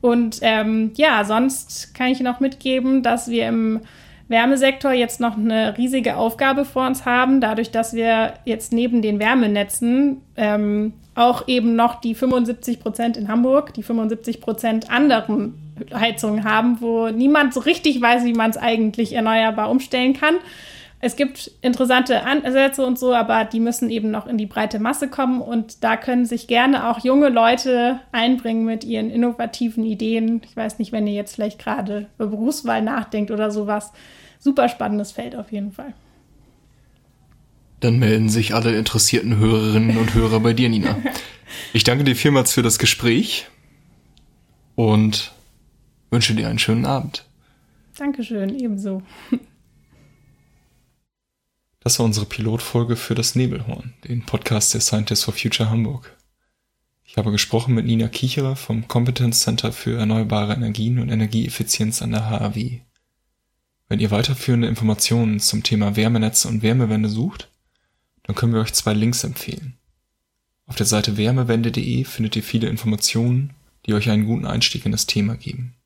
Und 0.00 0.38
ähm, 0.42 0.92
ja, 0.94 1.24
sonst 1.24 1.94
kann 1.94 2.08
ich 2.08 2.20
noch 2.20 2.40
mitgeben, 2.40 3.02
dass 3.02 3.28
wir 3.28 3.48
im 3.48 3.80
Wärmesektor 4.28 4.92
jetzt 4.92 5.20
noch 5.20 5.36
eine 5.36 5.76
riesige 5.78 6.16
Aufgabe 6.16 6.64
vor 6.64 6.86
uns 6.86 7.04
haben, 7.04 7.40
dadurch, 7.40 7.70
dass 7.70 7.94
wir 7.94 8.34
jetzt 8.44 8.72
neben 8.72 9.02
den 9.02 9.18
Wärmenetzen 9.20 10.22
ähm, 10.36 10.94
auch 11.14 11.46
eben 11.46 11.76
noch 11.76 12.00
die 12.00 12.14
75 12.14 12.80
Prozent 12.80 13.16
in 13.16 13.28
Hamburg, 13.28 13.72
die 13.74 13.82
75 13.82 14.40
Prozent 14.40 14.90
anderen 14.90 15.54
Heizungen 15.94 16.44
haben, 16.44 16.80
wo 16.80 17.08
niemand 17.08 17.54
so 17.54 17.60
richtig 17.60 18.00
weiß, 18.00 18.24
wie 18.24 18.32
man 18.32 18.50
es 18.50 18.56
eigentlich 18.56 19.14
erneuerbar 19.14 19.70
umstellen 19.70 20.14
kann. 20.14 20.36
Es 20.98 21.16
gibt 21.16 21.50
interessante 21.60 22.24
Ansätze 22.24 22.84
und 22.84 22.98
so, 22.98 23.14
aber 23.14 23.44
die 23.44 23.60
müssen 23.60 23.90
eben 23.90 24.10
noch 24.10 24.26
in 24.26 24.38
die 24.38 24.46
breite 24.46 24.78
Masse 24.78 25.08
kommen 25.08 25.42
und 25.42 25.84
da 25.84 25.96
können 25.96 26.24
sich 26.24 26.46
gerne 26.46 26.88
auch 26.88 27.04
junge 27.04 27.28
Leute 27.28 28.00
einbringen 28.12 28.64
mit 28.64 28.82
ihren 28.82 29.10
innovativen 29.10 29.84
Ideen. 29.84 30.40
Ich 30.44 30.56
weiß 30.56 30.78
nicht, 30.78 30.92
wenn 30.92 31.06
ihr 31.06 31.12
jetzt 31.12 31.34
vielleicht 31.34 31.58
gerade 31.58 32.06
über 32.16 32.28
Berufswahl 32.28 32.80
nachdenkt 32.80 33.30
oder 33.30 33.50
sowas. 33.50 33.92
Super 34.38 34.68
spannendes 34.68 35.12
Feld 35.12 35.36
auf 35.36 35.52
jeden 35.52 35.72
Fall. 35.72 35.92
Dann 37.80 37.98
melden 37.98 38.30
sich 38.30 38.54
alle 38.54 38.76
interessierten 38.76 39.36
Hörerinnen 39.36 39.98
und 39.98 40.14
Hörer 40.14 40.40
bei 40.40 40.54
dir, 40.54 40.70
Nina. 40.70 40.96
Ich 41.72 41.84
danke 41.84 42.04
dir 42.04 42.16
vielmals 42.16 42.52
für 42.52 42.62
das 42.62 42.78
Gespräch 42.78 43.46
und 44.76 45.32
wünsche 46.10 46.34
dir 46.34 46.48
einen 46.48 46.58
schönen 46.58 46.86
Abend. 46.86 47.26
Dankeschön, 47.98 48.58
ebenso. 48.58 49.02
Das 51.86 52.00
war 52.00 52.06
unsere 52.06 52.26
Pilotfolge 52.26 52.96
für 52.96 53.14
das 53.14 53.36
Nebelhorn, 53.36 53.94
den 54.02 54.26
Podcast 54.26 54.74
der 54.74 54.80
Scientists 54.80 55.24
for 55.24 55.32
Future 55.32 55.70
Hamburg. 55.70 56.16
Ich 57.04 57.16
habe 57.16 57.30
gesprochen 57.30 57.74
mit 57.74 57.86
Nina 57.86 58.08
Kicherer 58.08 58.56
vom 58.56 58.88
Competence 58.88 59.42
Center 59.42 59.70
für 59.70 59.96
erneuerbare 59.96 60.54
Energien 60.54 60.98
und 60.98 61.10
Energieeffizienz 61.10 62.02
an 62.02 62.10
der 62.10 62.28
HAW. 62.28 62.80
Wenn 63.88 64.00
ihr 64.00 64.10
weiterführende 64.10 64.66
Informationen 64.66 65.38
zum 65.38 65.62
Thema 65.62 65.94
Wärmenetze 65.94 66.48
und 66.48 66.62
Wärmewende 66.62 67.08
sucht, 67.08 67.52
dann 68.24 68.34
können 68.34 68.52
wir 68.52 68.62
euch 68.62 68.72
zwei 68.72 68.92
Links 68.92 69.22
empfehlen. 69.22 69.78
Auf 70.66 70.74
der 70.74 70.86
Seite 70.86 71.16
wärmewende.de 71.16 72.02
findet 72.02 72.34
ihr 72.34 72.42
viele 72.42 72.68
Informationen, 72.68 73.52
die 73.86 73.94
euch 73.94 74.10
einen 74.10 74.26
guten 74.26 74.46
Einstieg 74.46 74.86
in 74.86 74.90
das 74.90 75.06
Thema 75.06 75.36
geben. 75.36 75.76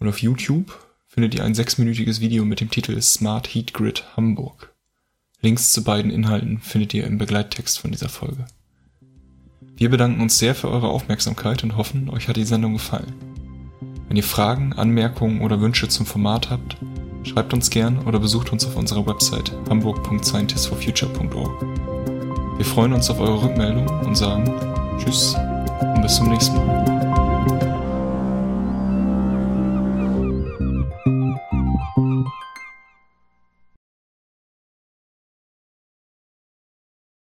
Und 0.00 0.08
auf 0.08 0.18
YouTube 0.18 0.76
findet 1.06 1.36
ihr 1.36 1.44
ein 1.44 1.54
sechsminütiges 1.54 2.18
Video 2.20 2.44
mit 2.44 2.60
dem 2.60 2.70
Titel 2.70 3.00
Smart 3.00 3.54
Heat 3.54 3.74
Grid 3.74 4.16
Hamburg. 4.16 4.73
Links 5.44 5.72
zu 5.74 5.84
beiden 5.84 6.10
Inhalten 6.10 6.58
findet 6.58 6.94
ihr 6.94 7.06
im 7.06 7.18
Begleittext 7.18 7.78
von 7.78 7.92
dieser 7.92 8.08
Folge. 8.08 8.46
Wir 9.76 9.90
bedanken 9.90 10.22
uns 10.22 10.38
sehr 10.38 10.54
für 10.54 10.70
eure 10.70 10.88
Aufmerksamkeit 10.88 11.62
und 11.62 11.76
hoffen, 11.76 12.08
euch 12.08 12.28
hat 12.28 12.36
die 12.36 12.46
Sendung 12.46 12.72
gefallen. 12.72 13.12
Wenn 14.08 14.16
ihr 14.16 14.24
Fragen, 14.24 14.72
Anmerkungen 14.72 15.42
oder 15.42 15.60
Wünsche 15.60 15.86
zum 15.88 16.06
Format 16.06 16.48
habt, 16.48 16.78
schreibt 17.24 17.52
uns 17.52 17.68
gern 17.68 17.98
oder 18.06 18.18
besucht 18.18 18.52
uns 18.52 18.64
auf 18.64 18.76
unserer 18.76 19.06
Website 19.06 19.52
hamburg.scientistforfuture.org. 19.68 21.62
Wir 22.56 22.64
freuen 22.64 22.94
uns 22.94 23.10
auf 23.10 23.20
eure 23.20 23.42
Rückmeldung 23.42 23.86
und 24.00 24.16
sagen 24.16 24.50
Tschüss 24.98 25.34
und 25.34 26.00
bis 26.00 26.16
zum 26.16 26.30
nächsten 26.30 26.56
Mal. 26.56 26.93